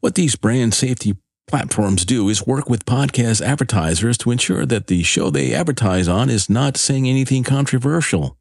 What 0.00 0.16
these 0.16 0.36
brand 0.36 0.74
safety 0.74 1.16
platforms 1.52 2.06
do 2.06 2.30
is 2.30 2.46
work 2.46 2.70
with 2.70 2.86
podcast 2.86 3.42
advertisers 3.42 4.16
to 4.16 4.30
ensure 4.30 4.64
that 4.64 4.86
the 4.86 5.02
show 5.02 5.28
they 5.28 5.52
advertise 5.52 6.08
on 6.08 6.30
is 6.30 6.48
not 6.48 6.78
saying 6.78 7.06
anything 7.06 7.44
controversial. 7.44 8.38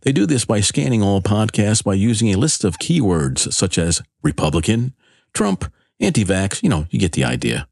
They 0.00 0.10
do 0.10 0.26
this 0.26 0.44
by 0.44 0.58
scanning 0.58 1.04
all 1.04 1.22
podcasts 1.22 1.84
by 1.84 1.94
using 1.94 2.30
a 2.30 2.36
list 2.36 2.64
of 2.64 2.80
keywords 2.80 3.52
such 3.52 3.78
as 3.78 4.02
Republican, 4.24 4.92
Trump, 5.32 5.72
anti-vax, 6.00 6.64
you 6.64 6.68
know, 6.68 6.86
you 6.90 6.98
get 6.98 7.12
the 7.12 7.22
idea. 7.22 7.68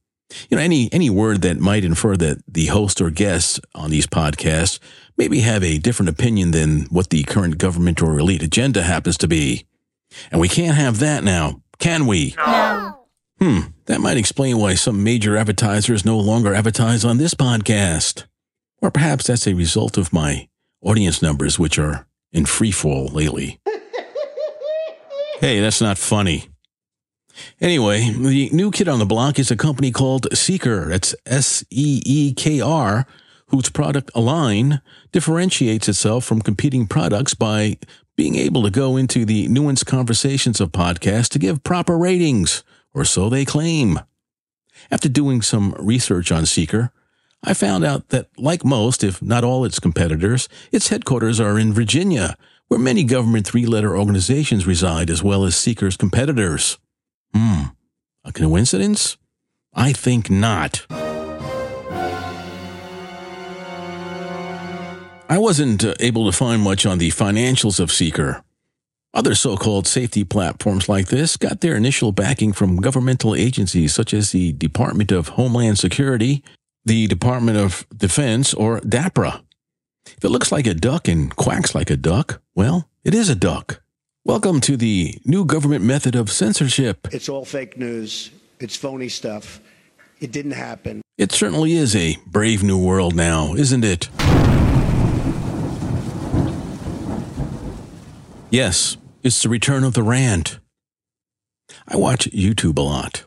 You 0.49 0.57
know, 0.57 0.63
any 0.63 0.89
any 0.93 1.11
word 1.11 1.43
that 1.43 1.59
might 1.59 1.85
infer 1.85 2.17
that 2.19 2.41
the 2.47 2.67
host 2.67 3.01
or 3.01 3.11
guests 3.11 3.59
on 3.75 3.91
these 3.91 4.07
podcasts 4.07 4.79
maybe 5.17 5.41
have 5.41 5.65
a 5.65 5.79
different 5.79 6.11
opinion 6.11 6.53
than 6.53 6.83
what 6.91 7.11
the 7.11 7.25
current 7.25 7.59
government 7.59 8.01
or 8.01 8.21
elite 8.21 8.45
agenda 8.45 8.85
happens 8.85 9.19
to 9.19 9.27
be. 9.27 9.67
And 10.31 10.41
we 10.41 10.47
can't 10.47 10.77
have 10.77 11.01
that 11.01 11.25
now, 11.25 11.61
can 11.81 12.07
we? 12.07 12.37
No. 12.37 13.09
Hmm, 13.41 13.61
that 13.91 14.01
might 14.01 14.17
explain 14.17 14.57
why 14.59 14.75
some 14.75 15.03
major 15.03 15.37
advertisers 15.37 16.05
no 16.05 16.17
longer 16.17 16.55
advertise 16.55 17.05
on 17.05 17.19
this 17.19 17.35
podcast. 17.35 18.25
Or 18.81 18.93
perhaps 18.93 19.27
that's 19.27 19.49
a 19.49 19.55
result 19.55 19.99
of 19.99 20.13
my 20.13 20.49
audience 20.81 21.21
numbers, 21.21 21.59
which 21.59 21.77
are 21.77 22.07
in 22.33 22.47
free 22.47 22.71
fall 22.71 23.09
lately. 23.09 23.61
hey, 25.41 25.59
that's 25.59 25.81
not 25.81 25.99
funny. 25.99 26.45
Anyway, 27.61 28.11
the 28.11 28.49
new 28.53 28.71
kid 28.71 28.87
on 28.87 29.01
the 29.01 29.07
block 29.07 29.41
is 29.41 29.51
a 29.51 29.57
company 29.57 29.91
called 29.91 30.29
Seekr. 30.31 30.89
That's 30.89 31.17
S 31.27 31.65
E 31.71 32.01
E 32.07 32.33
K 32.33 32.61
R, 32.61 33.07
whose 33.49 33.71
product 33.71 34.13
Align 34.15 34.81
differentiates 35.11 35.89
itself 35.89 36.25
from 36.25 36.43
competing 36.43 36.87
products 36.87 37.35
by 37.35 37.77
being 38.17 38.37
able 38.37 38.63
to 38.63 38.71
go 38.71 38.97
into 38.97 39.25
the 39.25 39.49
nuanced 39.49 39.87
conversations 39.87 40.61
of 40.61 40.71
podcasts 40.71 41.31
to 41.31 41.41
give 41.41 41.65
proper 41.65 41.99
ratings 41.99 42.63
or 42.95 43.05
so 43.05 43.29
they 43.29 43.45
claim. 43.45 44.01
After 44.91 45.09
doing 45.09 45.43
some 45.43 45.75
research 45.79 46.33
on 46.33 46.45
Seekr, 46.45 46.91
I 47.43 47.55
found 47.55 47.85
out 47.85 48.09
that, 48.11 48.29
like 48.37 48.65
most, 48.65 49.03
if 49.03 49.23
not 49.23 49.45
all 49.45 49.65
its 49.65 49.81
competitors, 49.81 50.49
its 50.73 50.89
headquarters 50.89 51.41
are 51.41 51.59
in 51.59 51.73
Virginia, 51.73 52.37
where 52.69 52.81
many 52.81 53.03
government 53.03 53.47
three 53.47 53.67
letter 53.67 53.97
organizations 53.97 54.67
reside, 54.67 55.11
as 55.11 55.23
well 55.23 55.45
as 55.45 55.55
Seekr's 55.55 55.97
competitors. 55.97 56.79
Hmm, 57.35 57.63
a 58.25 58.33
coincidence? 58.33 59.17
I 59.73 59.93
think 59.93 60.31
not. 60.31 60.87
I 65.29 65.39
wasn't 65.39 65.85
uh, 65.85 65.95
able 66.01 66.27
to 66.31 66.37
find 66.37 66.61
much 66.61 66.85
on 66.85 66.99
the 66.99 67.11
financials 67.11 67.79
of 67.79 67.91
Seekr. 67.91 68.43
Other 69.13 69.35
so 69.35 69.57
called 69.57 69.89
safety 69.89 70.23
platforms 70.23 70.89
like 70.89 71.09
this 71.09 71.37
got 71.37 71.61
their 71.61 71.75
initial 71.75 72.13
backing 72.13 72.53
from 72.53 72.77
governmental 72.77 73.35
agencies 73.35 73.93
such 73.93 74.15
as 74.15 74.31
the 74.31 74.53
Department 74.53 75.11
of 75.11 75.31
Homeland 75.31 75.81
Security, 75.81 76.45
the 76.85 77.09
Department 77.09 77.59
of 77.59 77.85
Defense, 77.97 78.55
or 78.55 78.79
DAPRA. 78.83 79.43
If 80.07 80.25
it 80.25 80.29
looks 80.29 80.53
like 80.53 80.69
a 80.69 80.75
duck 80.75 81.09
and 81.09 81.35
quacks 81.35 81.75
like 81.75 81.91
a 81.91 81.97
duck, 81.97 82.41
well, 82.55 82.89
it 83.03 83.13
is 83.13 83.29
a 83.29 83.35
duck. 83.35 83.83
Welcome 84.25 84.61
to 84.61 84.77
the 84.77 85.19
new 85.25 85.45
government 85.45 85.85
method 85.85 86.15
of 86.15 86.31
censorship. 86.31 87.09
It's 87.11 87.29
all 87.29 87.45
fake 87.45 87.77
news. 87.77 88.31
It's 88.61 88.77
phony 88.77 89.09
stuff. 89.09 89.61
It 90.21 90.31
didn't 90.31 90.53
happen. 90.53 91.03
It 91.19 91.33
certainly 91.33 91.73
is 91.73 91.97
a 91.97 92.17
brave 92.27 92.63
new 92.63 92.79
world 92.79 93.17
now, 93.17 93.55
isn't 93.55 93.85
it? 93.85 94.09
Yes, 98.51 98.97
it's 99.23 99.43
the 99.43 99.49
return 99.49 99.85
of 99.85 99.95
the 99.95 100.03
rant. 100.03 100.59
I 101.87 101.97
watch 101.97 102.31
YouTube 102.31 102.79
a 102.79 102.83
lot. 102.83 103.25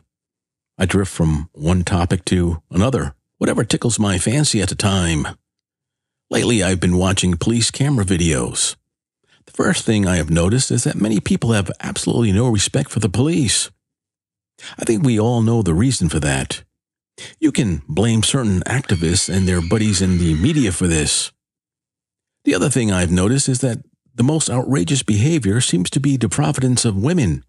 I 0.76 0.86
drift 0.86 1.12
from 1.12 1.48
one 1.52 1.84
topic 1.84 2.24
to 2.26 2.62
another, 2.70 3.14
whatever 3.38 3.64
tickles 3.64 3.98
my 3.98 4.18
fancy 4.18 4.60
at 4.60 4.68
the 4.68 4.74
time. 4.74 5.26
Lately, 6.30 6.62
I've 6.62 6.80
been 6.80 6.96
watching 6.96 7.36
police 7.36 7.70
camera 7.70 8.04
videos. 8.04 8.76
The 9.46 9.52
first 9.52 9.84
thing 9.84 10.06
I 10.06 10.16
have 10.16 10.30
noticed 10.30 10.70
is 10.70 10.84
that 10.84 11.00
many 11.00 11.20
people 11.20 11.52
have 11.52 11.70
absolutely 11.80 12.32
no 12.32 12.48
respect 12.48 12.90
for 12.90 12.98
the 12.98 13.08
police. 13.08 13.70
I 14.78 14.84
think 14.84 15.04
we 15.04 15.20
all 15.20 15.42
know 15.42 15.62
the 15.62 15.74
reason 15.74 16.08
for 16.08 16.18
that. 16.20 16.64
You 17.38 17.52
can 17.52 17.82
blame 17.88 18.22
certain 18.22 18.60
activists 18.62 19.32
and 19.32 19.46
their 19.46 19.60
buddies 19.60 20.02
in 20.02 20.18
the 20.18 20.34
media 20.34 20.72
for 20.72 20.88
this. 20.88 21.30
The 22.44 22.54
other 22.54 22.68
thing 22.68 22.90
I've 22.90 23.12
noticed 23.12 23.48
is 23.48 23.60
that 23.60 23.78
the 24.14 24.22
most 24.22 24.48
outrageous 24.48 25.02
behavior 25.02 25.60
seems 25.60 25.90
to 25.90 26.00
be 26.00 26.16
the 26.16 26.28
providence 26.28 26.84
of 26.84 26.96
women, 26.96 27.44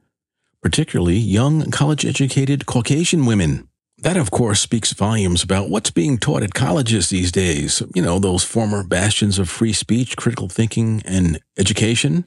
particularly 0.62 1.18
young 1.18 1.70
college 1.72 2.06
educated 2.06 2.66
Caucasian 2.66 3.26
women. 3.26 3.68
That, 4.00 4.18
of 4.18 4.32
course, 4.32 4.60
speaks 4.60 4.92
volumes 4.92 5.44
about 5.44 5.70
what's 5.70 5.92
being 5.92 6.18
taught 6.18 6.44
at 6.44 6.54
colleges 6.54 7.10
these 7.10 7.32
days. 7.32 7.82
You 7.94 8.02
know, 8.02 8.20
those 8.20 8.44
former 8.44 8.84
bastions 8.84 9.40
of 9.40 9.50
free 9.50 9.74
speech, 9.74 10.18
critical 10.18 10.50
thinking, 10.50 11.02
and 11.06 11.40
education. 11.58 12.26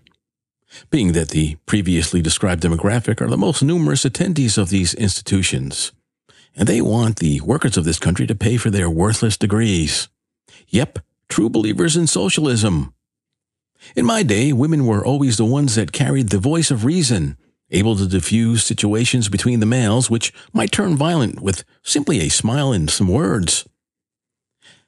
Being 0.91 1.13
that 1.13 1.29
the 1.31 1.57
previously 1.67 2.23
described 2.23 2.63
demographic 2.63 3.21
are 3.21 3.29
the 3.29 3.37
most 3.37 3.63
numerous 3.63 4.05
attendees 4.05 4.57
of 4.57 4.71
these 4.71 4.95
institutions. 4.95 5.93
And 6.57 6.69
they 6.69 6.81
want 6.81 7.17
the 7.17 7.41
workers 7.41 7.77
of 7.77 7.85
this 7.85 7.99
country 7.99 8.27
to 8.27 8.35
pay 8.35 8.57
for 8.57 8.71
their 8.71 8.91
worthless 8.91 9.37
degrees. 9.37 10.09
Yep, 10.69 11.01
true 11.29 11.51
believers 11.51 11.97
in 11.97 12.07
socialism. 12.07 12.95
In 13.95 14.05
my 14.05 14.23
day, 14.23 14.53
women 14.53 14.87
were 14.87 15.05
always 15.05 15.37
the 15.37 15.45
ones 15.45 15.75
that 15.75 15.93
carried 15.93 16.29
the 16.29 16.39
voice 16.39 16.71
of 16.71 16.85
reason, 16.85 17.37
able 17.71 17.97
to 17.97 18.07
diffuse 18.07 18.65
situations 18.65 19.29
between 19.29 19.61
the 19.61 19.67
males 19.67 20.11
which 20.11 20.33
might 20.53 20.73
turn 20.73 20.97
violent 20.97 21.41
with 21.41 21.65
simply 21.83 22.21
a 22.21 22.29
smile 22.29 22.73
and 22.73 22.91
some 22.91 23.09
words. 23.09 23.69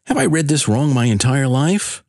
Have 0.06 0.16
I 0.16 0.26
read 0.26 0.48
this 0.48 0.66
wrong 0.66 0.92
my 0.92 1.04
entire 1.06 1.46
life? 1.46 2.02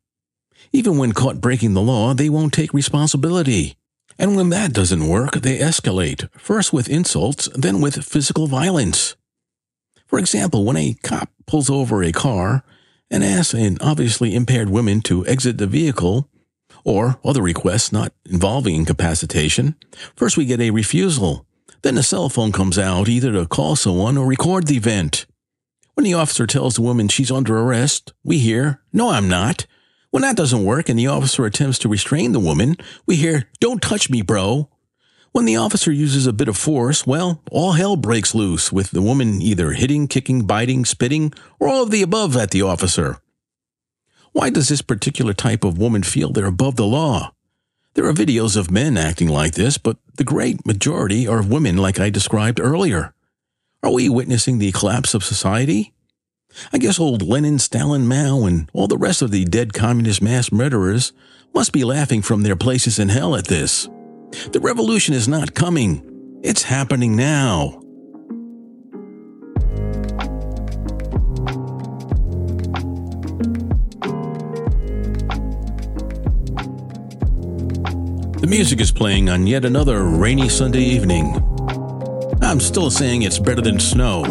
Even 0.72 0.98
when 0.98 1.12
caught 1.12 1.42
breaking 1.42 1.74
the 1.74 1.82
law, 1.82 2.14
they 2.14 2.30
won't 2.30 2.54
take 2.54 2.74
responsibility. 2.74 3.76
And 4.18 4.36
when 4.36 4.50
that 4.50 4.74
doesn't 4.74 5.08
work, 5.08 5.42
they 5.42 5.60
escalate, 5.60 6.30
first 6.38 6.72
with 6.72 6.90
insults, 6.90 7.50
then 7.54 7.82
with 7.82 8.06
physical 8.06 8.48
violence. 8.48 9.16
For 10.08 10.20
example, 10.20 10.64
when 10.66 10.78
a 10.78 10.96
cop 11.04 11.30
pulls 11.46 11.70
over 11.70 12.04
a 12.04 12.12
car 12.12 12.64
and 13.10 13.24
asks 13.24 13.54
an 13.54 13.78
obviously 13.82 14.34
impaired 14.34 14.70
woman 14.70 15.02
to 15.02 15.26
exit 15.26 15.58
the 15.58 15.68
vehicle, 15.68 16.30
or 16.84 17.20
other 17.24 17.42
requests 17.42 17.92
not 17.92 18.14
involving 18.26 18.76
incapacitation, 18.76 19.76
first 20.16 20.38
we 20.38 20.46
get 20.46 20.62
a 20.62 20.72
refusal. 20.72 21.46
Then 21.82 21.98
a 21.98 22.04
cell 22.04 22.30
phone 22.30 22.52
comes 22.52 22.78
out 22.78 23.10
either 23.10 23.32
to 23.32 23.48
call 23.48 23.76
someone 23.76 24.18
or 24.18 24.26
record 24.26 24.68
the 24.68 24.78
event. 24.78 25.26
When 25.96 26.04
the 26.04 26.14
officer 26.14 26.48
tells 26.48 26.76
the 26.76 26.82
woman 26.82 27.08
she's 27.08 27.32
under 27.32 27.58
arrest, 27.58 28.14
we 28.24 28.40
hear, 28.40 28.82
No, 28.94 29.10
I'm 29.10 29.28
not. 29.28 29.66
When 30.12 30.24
that 30.24 30.36
doesn't 30.36 30.66
work 30.66 30.90
and 30.90 31.00
the 31.00 31.08
officer 31.08 31.46
attempts 31.46 31.80
to 31.80 31.90
restrain 31.90 32.32
the 32.32 32.40
woman, 32.40 32.76
we 33.06 33.16
hear, 33.16 33.50
Don't 33.60 33.82
touch 33.82 34.10
me, 34.10 34.22
bro. 34.22 34.70
When 35.32 35.46
the 35.46 35.56
officer 35.56 35.92
uses 35.92 36.28
a 36.28 36.34
bit 36.34 36.50
of 36.50 36.58
force, 36.58 37.08
well, 37.08 37.42
all 37.52 37.72
hell 37.74 37.96
breaks 37.96 38.36
loose, 38.36 38.72
with 38.72 38.92
the 38.92 39.02
woman 39.02 39.42
either 39.42 39.72
hitting, 39.72 40.08
kicking, 40.08 40.46
biting, 40.46 40.84
spitting, 40.84 41.34
or 41.58 41.70
all 41.70 41.84
of 41.84 41.92
the 41.92 42.02
above 42.02 42.36
at 42.36 42.52
the 42.52 42.62
officer. 42.62 43.18
Why 44.34 44.50
does 44.50 44.70
this 44.70 44.82
particular 44.82 45.34
type 45.34 45.64
of 45.64 45.78
woman 45.78 46.04
feel 46.04 46.32
they're 46.32 46.46
above 46.46 46.78
the 46.78 46.86
law? 46.86 47.34
There 47.94 48.06
are 48.06 48.14
videos 48.14 48.56
of 48.56 48.72
men 48.72 48.96
acting 48.98 49.28
like 49.28 49.54
this, 49.54 49.78
but 49.78 49.98
the 50.16 50.24
great 50.24 50.66
majority 50.66 51.28
are 51.28 51.44
women 51.44 51.76
like 51.76 52.00
I 52.00 52.10
described 52.10 52.60
earlier. 52.60 53.14
Are 53.84 53.92
we 53.92 54.08
witnessing 54.08 54.60
the 54.60 54.72
collapse 54.72 55.14
of 55.14 55.26
society? 55.26 55.94
I 56.72 56.78
guess 56.78 57.00
old 57.00 57.22
Lenin, 57.22 57.60
Stalin, 57.60 58.08
Mao, 58.08 58.46
and 58.46 58.70
all 58.74 58.88
the 58.88 58.98
rest 58.98 59.22
of 59.22 59.32
the 59.32 59.44
dead 59.44 59.74
communist 59.74 60.22
mass 60.22 60.52
murderers 60.52 61.12
must 61.54 61.74
be 61.74 61.84
laughing 61.84 62.22
from 62.22 62.44
their 62.44 62.56
places 62.56 63.00
in 63.00 63.10
hell 63.10 63.36
at 63.36 63.48
this. 63.48 63.90
The 64.52 64.62
revolution 64.62 65.14
is 65.14 65.28
not 65.28 65.54
coming, 65.54 66.40
it's 66.44 66.64
happening 66.64 67.18
now. 67.18 67.82
Music 78.52 78.82
is 78.82 78.92
playing 78.92 79.30
on 79.30 79.48
yet 79.48 79.64
another 79.64 80.04
rainy 80.04 80.50
Sunday 80.50 80.82
evening. 80.82 81.42
I'm 82.42 82.60
still 82.60 82.92
saying 82.92 83.22
it's 83.22 83.40
better 83.40 83.62
than 83.62 83.80
snow. 83.80 84.26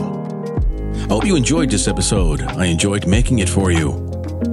I 0.95 1.09
hope 1.09 1.25
you 1.25 1.37
enjoyed 1.37 1.71
this 1.71 1.89
episode. 1.89 2.43
I 2.43 2.67
enjoyed 2.67 3.07
making 3.07 3.39
it 3.39 3.49
for 3.49 3.71
you. 3.71 3.93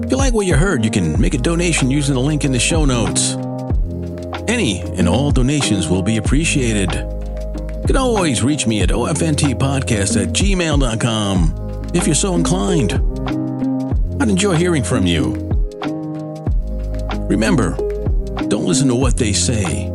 If 0.05 0.09
you 0.09 0.15
like 0.15 0.33
what 0.33 0.45
you 0.45 0.55
heard, 0.55 0.85
you 0.85 0.89
can 0.89 1.19
make 1.19 1.33
a 1.33 1.37
donation 1.37 1.91
using 1.91 2.15
the 2.15 2.21
link 2.21 2.45
in 2.45 2.53
the 2.53 2.59
show 2.59 2.85
notes. 2.85 3.33
Any 4.47 4.79
and 4.97 5.09
all 5.09 5.31
donations 5.31 5.89
will 5.89 6.01
be 6.01 6.15
appreciated. 6.15 6.93
You 6.93 7.87
can 7.87 7.97
always 7.97 8.41
reach 8.41 8.67
me 8.67 8.83
at 8.83 8.89
ofntpodcast 8.89 10.23
at 10.23 10.29
gmail.com 10.29 11.91
if 11.93 12.05
you're 12.05 12.15
so 12.15 12.35
inclined. 12.35 12.93
I'd 14.21 14.29
enjoy 14.29 14.55
hearing 14.55 14.85
from 14.85 15.05
you. 15.05 15.33
Remember, 17.27 17.75
listen 18.67 18.89
to 18.89 18.95
what 18.95 19.15
they 19.15 19.31
say, 19.31 19.89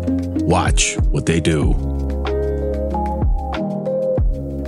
watch 0.45 0.97
what 1.11 1.27
they 1.27 1.41
do. 1.41 1.75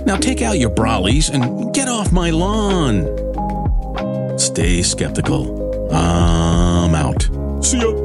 Now 0.05 0.15
take 0.17 0.43
out 0.43 0.59
your 0.59 0.69
brollies 0.69 1.33
and 1.33 1.73
get 1.73 1.89
off 1.89 2.11
my 2.11 2.29
lawn. 2.29 3.07
Stay 4.37 4.83
skeptical. 4.83 5.91
I'm 5.91 6.93
out. 6.93 7.27
See 7.65 7.79
ya. 7.79 8.04